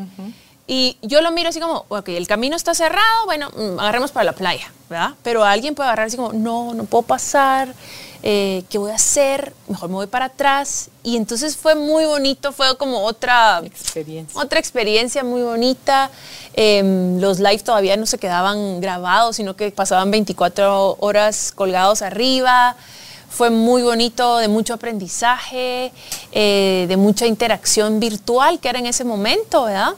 [0.71, 4.25] Y yo lo miro así como, ok, el camino está cerrado, bueno, mm, agarremos para
[4.25, 5.14] la playa, ¿verdad?
[5.23, 7.75] Pero alguien puede agarrar así como, no, no puedo pasar,
[8.23, 9.55] eh, ¿qué voy a hacer?
[9.66, 10.91] Mejor me voy para atrás.
[11.03, 14.39] Y entonces fue muy bonito, fue como otra Experiencia.
[14.39, 16.11] otra experiencia muy bonita.
[16.53, 22.77] Em, los live todavía no se quedaban grabados, sino que pasaban 24 horas colgados arriba.
[23.31, 25.93] Fue muy bonito, de mucho aprendizaje,
[26.33, 29.95] eh, de mucha interacción virtual que era en ese momento, ¿verdad?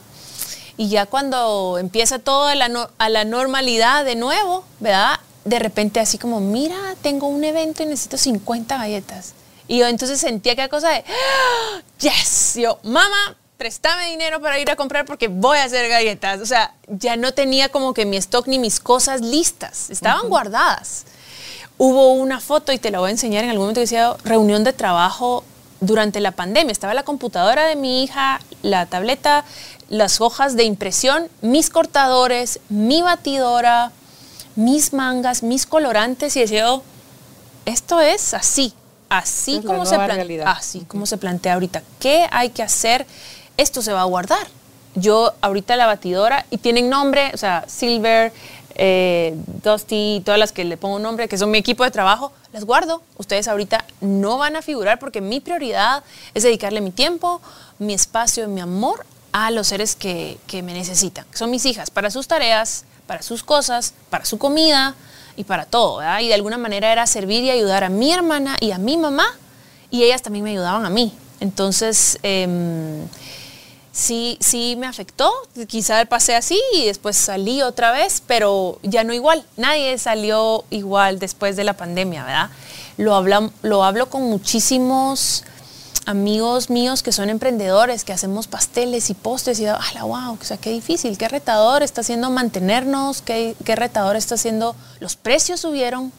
[0.81, 5.21] Y ya cuando empieza todo a la, no- a la normalidad de nuevo, ¿verdad?
[5.45, 9.35] De repente así como, mira, tengo un evento y necesito 50 galletas.
[9.69, 11.83] Y yo entonces sentía aquella cosa de, ¡Ah!
[12.01, 16.41] yes, yo, mamá, préstame dinero para ir a comprar porque voy a hacer galletas.
[16.41, 21.05] O sea, ya no tenía como que mi stock ni mis cosas listas, estaban guardadas.
[21.77, 24.65] Hubo una foto, y te la voy a enseñar en algún momento, que decía reunión
[24.65, 25.45] de trabajo
[25.81, 26.73] durante la pandemia.
[26.73, 29.45] Estaba la computadora de mi hija, la tableta,
[29.89, 33.93] las hojas de impresión, mis cortadores, mi batidora,
[34.57, 36.83] mis mangas, mis colorantes, y decía, oh,
[37.65, 38.73] esto es así,
[39.09, 39.97] así Es como se
[40.45, 41.83] así como se plantea ahorita.
[41.99, 43.07] ¿Qué hay que hacer?
[43.57, 44.47] Esto se va a guardar.
[44.95, 48.33] Yo ahorita la batidora y tienen nombre, o sea, Silver,
[48.75, 52.65] eh, Dusty, todas las que le pongo nombre, que son mi equipo de trabajo, las
[52.65, 53.03] guardo.
[53.17, 56.03] Ustedes ahorita no van a figurar porque mi prioridad
[56.35, 57.41] es dedicarle mi tiempo,
[57.79, 61.25] mi espacio, mi amor a los seres que, que me necesitan.
[61.33, 64.95] Son mis hijas, para sus tareas, para sus cosas, para su comida
[65.37, 66.01] y para todo.
[66.21, 69.27] Y de alguna manera era servir y ayudar a mi hermana y a mi mamá
[69.91, 71.13] y ellas también me ayudaban a mí.
[71.41, 73.07] Entonces, em,
[73.93, 75.33] sí, sí me afectó.
[75.67, 79.45] Quizá pasé así y después salí otra vez, pero ya no igual.
[79.57, 82.51] Nadie salió igual después de la pandemia, ¿verdad?
[82.97, 85.45] Lo, hablam- lo hablo con muchísimos
[86.07, 90.45] amigos míos que son emprendedores, que hacemos pasteles y postres y, ah, la wow, o
[90.45, 96.11] sea, qué difícil, qué retador está haciendo mantenernos, qué retador está haciendo, los precios subieron,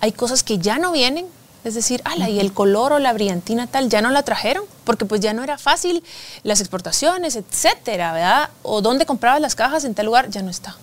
[0.00, 1.26] hay cosas que ya no vienen,
[1.66, 5.04] es decir, ala, y el color o la brillantina tal ya no la trajeron, porque
[5.04, 6.02] pues ya no era fácil
[6.44, 8.50] las exportaciones, etcétera, ¿verdad?
[8.62, 10.76] O dónde comprabas las cajas en tal lugar, ya no está.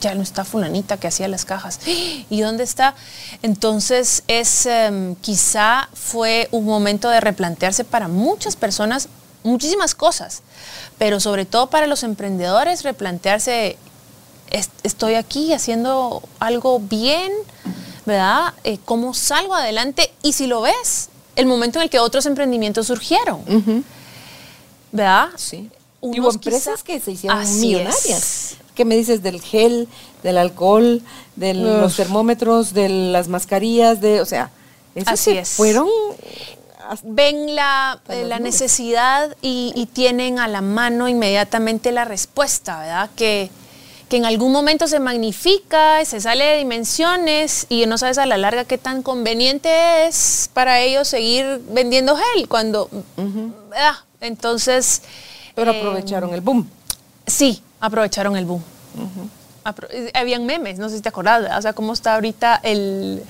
[0.00, 1.80] Ya no está fulanita que hacía las cajas.
[2.30, 2.94] ¿Y dónde está?
[3.42, 9.08] Entonces, es em, quizá fue un momento de replantearse para muchas personas
[9.44, 10.42] muchísimas cosas,
[10.98, 13.78] pero sobre todo para los emprendedores, replantearse
[14.50, 17.32] est- estoy aquí haciendo algo bien,
[18.08, 18.54] ¿verdad?
[18.64, 20.10] Eh, ¿Cómo salgo adelante?
[20.22, 23.40] Y si lo ves, el momento en el que otros emprendimientos surgieron,
[24.90, 25.28] ¿verdad?
[25.36, 25.70] Sí.
[26.00, 28.06] Unos Hubo empresas quizá- que se hicieron millonarias.
[28.06, 28.56] es.
[28.74, 29.88] ¿Qué me dices del gel,
[30.22, 31.02] del alcohol,
[31.36, 34.50] de los termómetros, de las mascarillas, de, o sea,
[35.06, 35.50] Así es.
[35.50, 35.88] fueron
[37.02, 43.10] ven la, eh, la necesidad y, y tienen a la mano inmediatamente la respuesta, ¿verdad?
[43.14, 43.50] Que,
[44.08, 48.36] que en algún momento se magnifica, se sale de dimensiones y no sabes a la
[48.38, 52.88] larga qué tan conveniente es para ellos seguir vendiendo gel cuando.
[54.20, 55.02] Entonces...
[55.54, 56.68] pero eh, aprovecharon el boom.
[57.26, 58.62] Sí, aprovecharon el boom.
[59.64, 61.58] Apro- eh, habían memes, no sé si te acordás, ¿verdad?
[61.58, 63.22] O sea, cómo está ahorita el,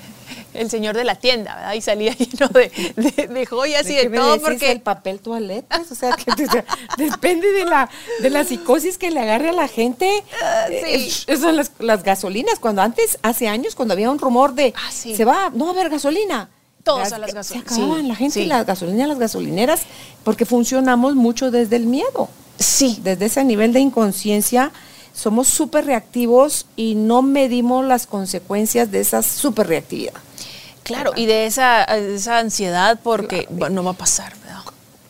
[0.59, 1.73] el señor de la tienda, ¿verdad?
[1.75, 4.71] Y salía lleno de, de- de joyas y de todo porque...
[4.73, 6.65] el papel toaletas, o sea, que o sea,
[6.97, 7.89] depende de la
[8.21, 10.25] de la psicosis que le agarre a la gente.
[10.71, 11.25] Eh, sí.
[11.27, 12.59] Esas son las, las gasolinas.
[12.59, 15.15] Cuando antes, hace años, cuando había un rumor de Ah, sí.
[15.17, 16.51] se va, no va a haber gasolina.
[16.87, 17.53] A las Se gasolineras.
[17.53, 19.83] acababan Sí, la gente y las gasolinas, las gasolineras,
[20.25, 22.31] porque funcionamos mucho desde el miedo.
[22.59, 24.73] Sí, Desde ese nivel de inconsciencia
[25.13, 30.15] somos súper reactivos y no medimos las consecuencias de esa súper reactividad.
[30.89, 34.63] Claro, y de esa, esa ansiedad porque bueno, no va a pasar, ¿verdad?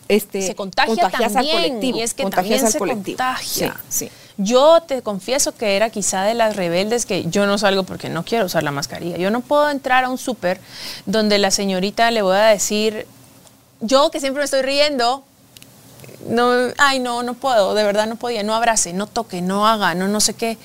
[0.09, 1.99] Este, se contagia también, al colectivo.
[1.99, 3.17] y es que también al se colectivo.
[3.19, 3.77] contagia.
[3.89, 4.11] Sí, sí.
[4.39, 8.25] Yo te confieso que era quizá de las rebeldes que yo no salgo porque no
[8.25, 9.17] quiero usar la mascarilla.
[9.17, 10.61] Yo no puedo entrar a un súper
[11.07, 13.07] donde la señorita le voy a decir,
[13.81, 15.25] yo que siempre me estoy riendo,
[16.29, 19.95] no, ay, no, no puedo, de verdad no podía, no abrace, no toque, no haga,
[19.95, 20.59] no no sé qué.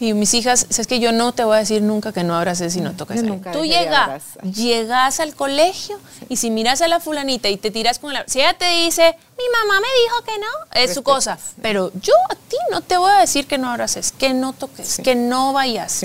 [0.00, 2.74] Y mis hijas, es que yo no te voy a decir nunca que no abraces
[2.76, 3.22] y no toques.
[3.52, 5.98] Tú llegas, llegas al colegio
[6.28, 8.24] y si miras a la fulanita y te tiras con la...
[8.26, 11.36] Si ella te dice, mi mamá me dijo que no, es su cosa.
[11.36, 11.54] sí.
[11.62, 14.98] Pero yo a ti no te voy a decir que no abraces, que no toques,
[15.02, 16.04] que no vayas.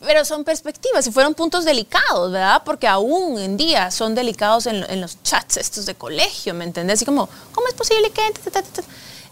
[0.00, 2.62] Pero son perspectivas y fueron puntos delicados, ¿verdad?
[2.64, 6.94] Porque aún en día son delicados en, en los chats estos de colegio, ¿me entendés?
[6.98, 8.22] Así como, ¿cómo es posible que...?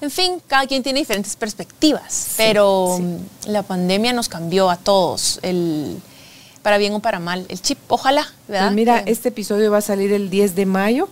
[0.00, 3.48] En fin, cada quien tiene diferentes perspectivas, pero sí.
[3.50, 6.02] la pandemia nos cambió a todos, el,
[6.62, 7.46] para bien o para mal.
[7.48, 8.66] El chip, ojalá, ¿verdad?
[8.66, 11.08] Pues mira, Que- este episodio va a salir el 10 de mayo.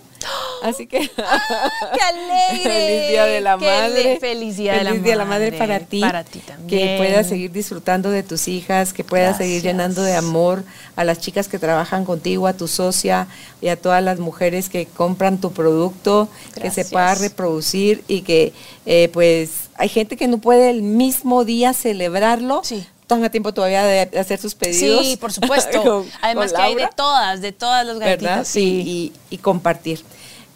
[0.64, 2.62] Así que ¡Qué alegre!
[2.62, 4.18] feliz día de la ¡Qué madre.
[4.18, 5.50] Feliz día de la día de la madre.
[5.50, 6.00] madre para ti.
[6.00, 6.68] Para ti también.
[6.68, 10.64] Que puedas seguir disfrutando de tus hijas, que puedas seguir llenando de amor
[10.96, 13.26] a las chicas que trabajan contigo, a tu socia
[13.60, 16.28] y a todas las mujeres que compran tu producto,
[16.60, 18.52] que se pueda reproducir y que
[18.86, 22.62] eh, pues hay gente que no puede el mismo día celebrarlo.
[22.64, 22.86] Sí.
[23.22, 25.06] A tiempo todavía de hacer sus pedidos.
[25.06, 25.82] Sí, por supuesto.
[25.84, 28.16] con- Además con que hay de todas, de todas las ¿verdad?
[28.16, 28.48] galletitas.
[28.48, 30.02] Sí, y, y compartir.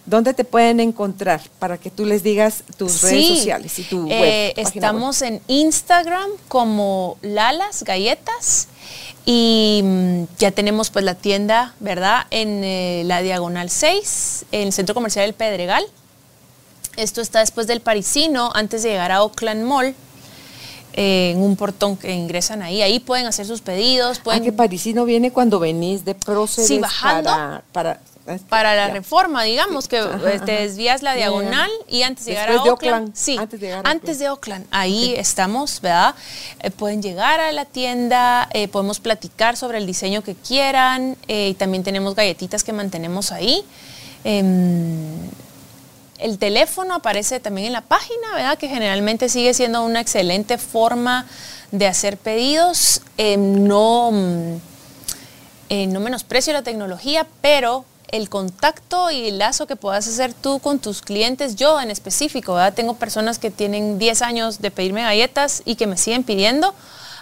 [0.08, 4.54] ¿Dónde te pueden encontrar para que tú les digas tus redes sociales y tu eh,
[4.56, 4.66] web?
[4.66, 8.68] estamos en Instagram como Lalas Galletas
[9.26, 12.26] y mm, ya tenemos pues la tienda, ¿verdad?
[12.30, 15.84] En eh, la Diagonal 6, en el Centro Comercial del Pedregal.
[16.96, 19.94] Esto está después del Parisino, antes de llegar a Oakland Mall,
[20.94, 22.80] eh, en un portón que ingresan ahí.
[22.80, 26.78] Ahí pueden hacer sus pedidos, pueden Ah, que Parisino viene cuando venís de próceres Sí,
[26.78, 27.28] bajando.
[27.28, 27.62] para...
[27.72, 28.00] para
[28.48, 28.94] para la ya.
[28.94, 30.44] reforma, digamos, que Ajá, te ajá.
[30.44, 33.90] desvías la diagonal y antes de llegar a Oakland, Oakland, sí, antes de llegar a
[33.90, 36.14] antes de Oakland, ahí estamos, ¿verdad?
[36.60, 41.48] Eh, pueden llegar a la tienda, eh, podemos platicar sobre el diseño que quieran eh,
[41.50, 43.64] y también tenemos galletitas que mantenemos ahí.
[44.24, 45.16] Em,
[46.18, 48.58] el teléfono aparece también en la página, ¿verdad?
[48.58, 51.26] Que generalmente sigue siendo una excelente forma
[51.70, 53.02] de hacer pedidos.
[53.16, 54.58] Em, no, mm,
[55.92, 60.78] no menosprecio la tecnología, pero el contacto y el lazo que puedas hacer tú con
[60.78, 65.76] tus clientes, yo en específico, tengo personas que tienen 10 años de pedirme galletas y
[65.76, 66.74] que me siguen pidiendo.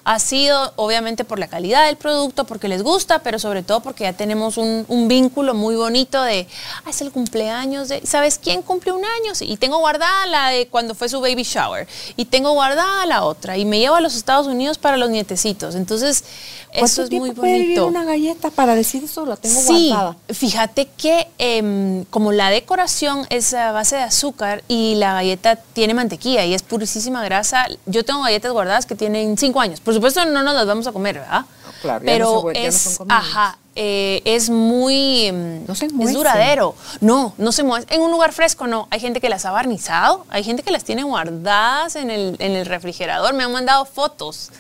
[0.09, 4.05] Ha sido obviamente por la calidad del producto, porque les gusta, pero sobre todo porque
[4.05, 6.47] ya tenemos un, un vínculo muy bonito de,
[6.85, 9.35] ah, es el cumpleaños de, ¿sabes quién cumple un año?
[9.35, 13.25] Sí, y tengo guardada la de cuando fue su baby shower, y tengo guardada la
[13.25, 15.75] otra, y me llevo a los Estados Unidos para los nietecitos.
[15.75, 16.23] Entonces,
[16.71, 17.87] ¿Cuánto eso es muy puede vivir bonito.
[17.89, 19.27] una galleta para decir eso?
[19.27, 20.17] La tengo Sí, guardada.
[20.29, 25.95] fíjate que em, como la decoración es a base de azúcar y la galleta tiene
[25.95, 29.81] mantequilla y es purísima grasa, yo tengo galletas guardadas que tienen cinco años.
[29.81, 31.45] Por supuesto no nos las vamos a comer, ¿verdad?
[31.83, 35.31] Claro, ya no Pero se vuel- ya no es, son ajá, eh, es muy,
[35.69, 36.75] No se es duradero.
[37.03, 37.85] No, no se mueve.
[37.91, 38.89] En un lugar fresco no.
[38.91, 42.53] Hay gente que las ha barnizado, hay gente que las tiene guardadas en el, en
[42.53, 43.35] el refrigerador.
[43.35, 44.51] Me han mandado fotos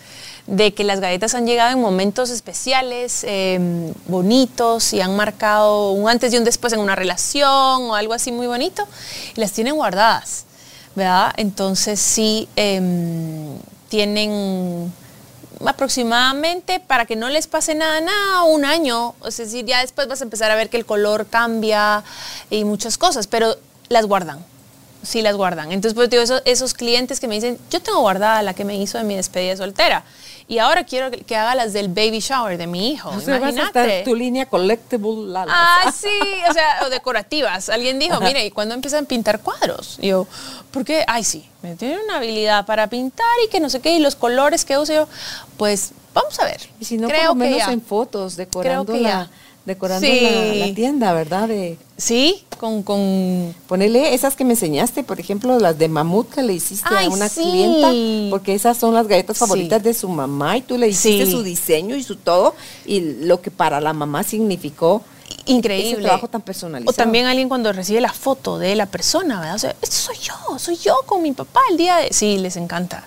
[0.47, 6.09] de que las galletas han llegado en momentos especiales, em, bonitos y han marcado un
[6.09, 8.87] antes y un después en una relación o algo así muy bonito
[9.35, 10.45] y las tienen guardadas,
[10.95, 11.33] ¿verdad?
[11.37, 13.57] Entonces sí em,
[13.89, 14.93] tienen
[15.65, 19.15] aproximadamente para que no les pase nada, nada, un año.
[19.25, 22.05] Es decir, ya después vas a empezar a ver que el color cambia
[22.51, 23.57] y muchas cosas, pero
[23.89, 24.45] las guardan.
[25.07, 25.71] Sí, las guardan.
[25.73, 28.77] Entonces, pues, digo, esos, esos clientes que me dicen, yo tengo guardada la que me
[28.77, 30.03] hizo de mi despedida soltera.
[30.49, 33.09] Y ahora quiero que, que haga las del baby shower de mi hijo.
[33.11, 33.99] O sea, vas a Imagínate.
[34.01, 35.35] estar tu línea collectible.
[35.49, 36.09] Ah, sí,
[36.49, 37.69] o sea, o decorativas.
[37.69, 39.99] Alguien dijo, mire, ¿y cuándo empiezan a pintar cuadros?
[40.01, 40.27] Y yo,
[40.71, 41.05] ¿por qué?
[41.09, 44.15] Ay, sí, me tiene una habilidad para pintar y que no sé qué, y los
[44.15, 45.09] colores que uso yo,
[45.57, 46.61] pues vamos a ver.
[46.81, 49.29] Y si no, Creo por lo que menos en fotos, decorando, la,
[49.65, 50.21] decorando Sí.
[50.61, 51.49] la, la tienda, ¿verdad?
[51.49, 56.43] De Sí, con, con ponerle esas que me enseñaste, por ejemplo, las de mamut que
[56.43, 57.41] le hiciste Ay, a una sí.
[57.43, 57.91] clienta,
[58.31, 59.41] porque esas son las galletas Sí.
[59.41, 61.33] favoritas de su mamá y tú le hiciste Sí.
[61.33, 62.55] su diseño y su todo
[62.85, 65.03] y lo que para la mamá significó
[65.47, 65.93] increíble.
[65.93, 66.91] ese trabajo tan personalizado.
[66.91, 69.55] O también alguien cuando recibe la foto de la persona, ¿verdad?
[69.55, 72.13] O sea, esto soy yo, soy yo con mi papá el día de...
[72.13, 73.05] Sí, les encanta.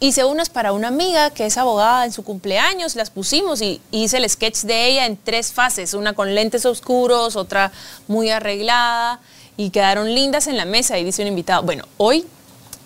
[0.00, 4.18] Hice unas para una amiga que es abogada en su cumpleaños, las pusimos y hice
[4.18, 7.72] el sketch de ella en tres fases, una con lentes oscuros, otra
[8.06, 9.20] muy arreglada
[9.56, 12.26] y quedaron lindas en la mesa y dice un invitado, bueno, hoy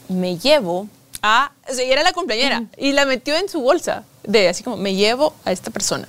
[0.08, 0.88] me llevo
[1.22, 1.52] a...
[1.70, 4.94] O sea, era la cumpleañera y la metió en su bolsa, de así como, me
[4.94, 6.08] llevo a esta persona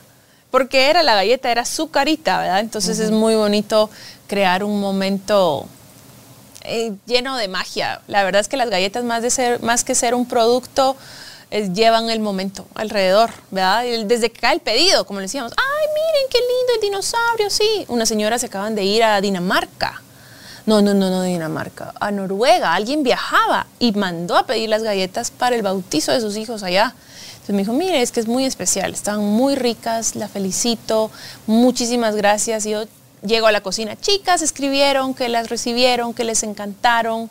[0.54, 2.60] porque era la galleta, era su carita, ¿verdad?
[2.60, 3.90] Entonces es muy bonito
[4.28, 5.66] crear un momento
[6.62, 8.02] eh, lleno de magia.
[8.06, 10.96] La verdad es que las galletas, más, de ser, más que ser un producto,
[11.74, 13.84] llevan el momento alrededor, ¿verdad?
[14.06, 17.86] Desde que cae el pedido, como le decíamos, ay, miren qué lindo el dinosaurio, sí.
[17.88, 20.04] Una señora se acaban de ir a Dinamarca.
[20.68, 22.76] No, no, no, no, Dinamarca, a Noruega.
[22.76, 26.94] Alguien viajaba y mandó a pedir las galletas para el bautizo de sus hijos allá.
[27.44, 31.12] Entonces me dijo, mire, es que es muy especial, están muy ricas, la felicito,
[31.46, 32.66] muchísimas gracias.
[32.66, 32.86] Y yo
[33.22, 37.30] llego a la cocina, chicas escribieron que las recibieron, que les encantaron.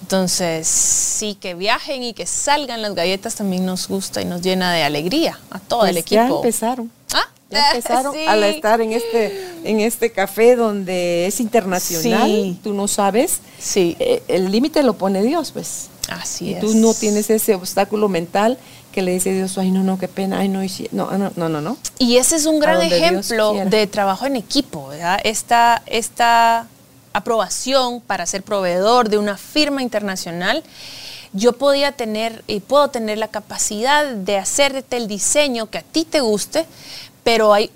[0.00, 4.72] Entonces, sí, que viajen y que salgan las galletas también nos gusta y nos llena
[4.72, 6.22] de alegría a todo pues el equipo.
[6.22, 6.90] Ya empezaron.
[7.12, 7.28] ¿Ah?
[7.50, 12.30] Ya empezaron al estar en este, en este café donde es internacional.
[12.30, 12.58] Sí.
[12.64, 13.40] Tú no sabes.
[13.58, 13.94] Sí.
[13.98, 15.90] Eh, el límite lo pone Dios, pues.
[16.08, 16.60] Así y es.
[16.60, 18.58] tú no tienes ese obstáculo mental
[18.94, 20.60] que le dice Dios, ay, no, no, qué pena, ay, no,
[20.92, 21.76] no, no, no, no, no.
[21.98, 25.18] Y ese es un gran ejemplo de trabajo en equipo, ¿verdad?
[25.24, 26.68] Esta, esta
[27.12, 30.62] aprobación para ser proveedor de una firma internacional,
[31.32, 36.04] yo podía tener y puedo tener la capacidad de hacerte el diseño que a ti
[36.04, 36.64] te guste,
[37.24, 37.70] pero hay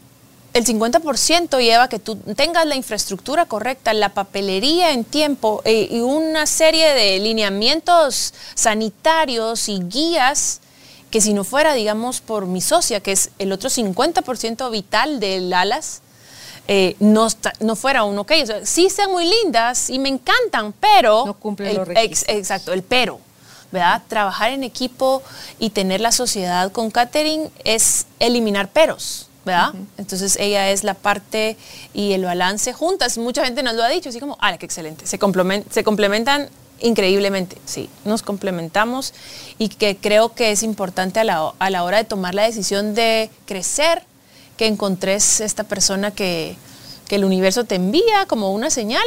[0.55, 6.01] el 50% lleva que tú tengas la infraestructura correcta, la papelería en tiempo eh, y
[6.01, 10.61] una serie de lineamientos sanitarios y guías
[11.11, 15.53] que si no fuera, digamos, por mi socia, que es el otro 50% vital del
[15.53, 16.03] alas,
[16.67, 18.33] eh, no, está- no fuera un ok.
[18.43, 21.25] O sea, sí sean muy lindas y me encantan, pero...
[21.27, 22.35] No cumplen el- los ex- requisitos.
[22.35, 23.21] exacto, el pero.
[23.71, 24.01] ¿verdad?
[24.09, 25.23] Trabajar en equipo
[25.59, 29.75] y tener la sociedad con catering es eliminar peros, ¿verdad?
[29.99, 31.59] Entonces ella es la parte
[31.93, 33.19] y el balance juntas.
[33.19, 35.07] Mucha gente nos lo ha dicho, así como, ¡ah, qué excelente!
[35.07, 35.19] Se
[35.85, 36.49] complementan
[36.81, 39.13] increíblemente, sí, nos complementamos
[39.59, 42.95] y que creo que es importante a la, a la hora de tomar la decisión
[42.95, 44.03] de crecer,
[44.57, 46.57] que encontres esta persona que,
[47.07, 49.05] que el universo te envía como una señal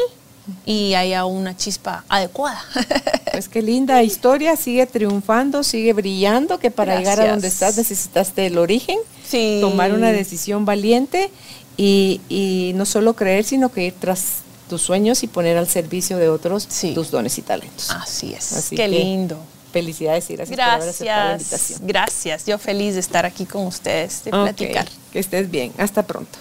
[0.65, 2.61] y haya una chispa adecuada.
[3.31, 8.47] Pues qué linda historia, sigue triunfando, sigue brillando, que para llegar a donde estás necesitaste
[8.47, 9.59] el origen, Sí.
[9.61, 11.31] tomar una decisión valiente
[11.77, 14.39] y, y no solo creer, sino que ir tras
[14.71, 16.93] tus sueños y poner al servicio de otros Sí.
[16.93, 17.91] tus dones y talentos.
[17.91, 18.53] Así es.
[18.53, 19.37] Así Qué que lindo.
[19.73, 21.51] Felicidades y gracias, por haber aceptado la Gracias.
[21.51, 21.87] invitación.
[21.87, 22.45] Gracias.
[22.45, 24.87] Yo feliz de estar aquí con ustedes, de platicar.
[25.11, 25.73] Que estés bien.
[25.77, 26.39] Hasta pronto.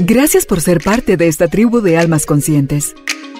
[0.00, 2.94] Gracias por ser parte de esta tribu de almas conscientes.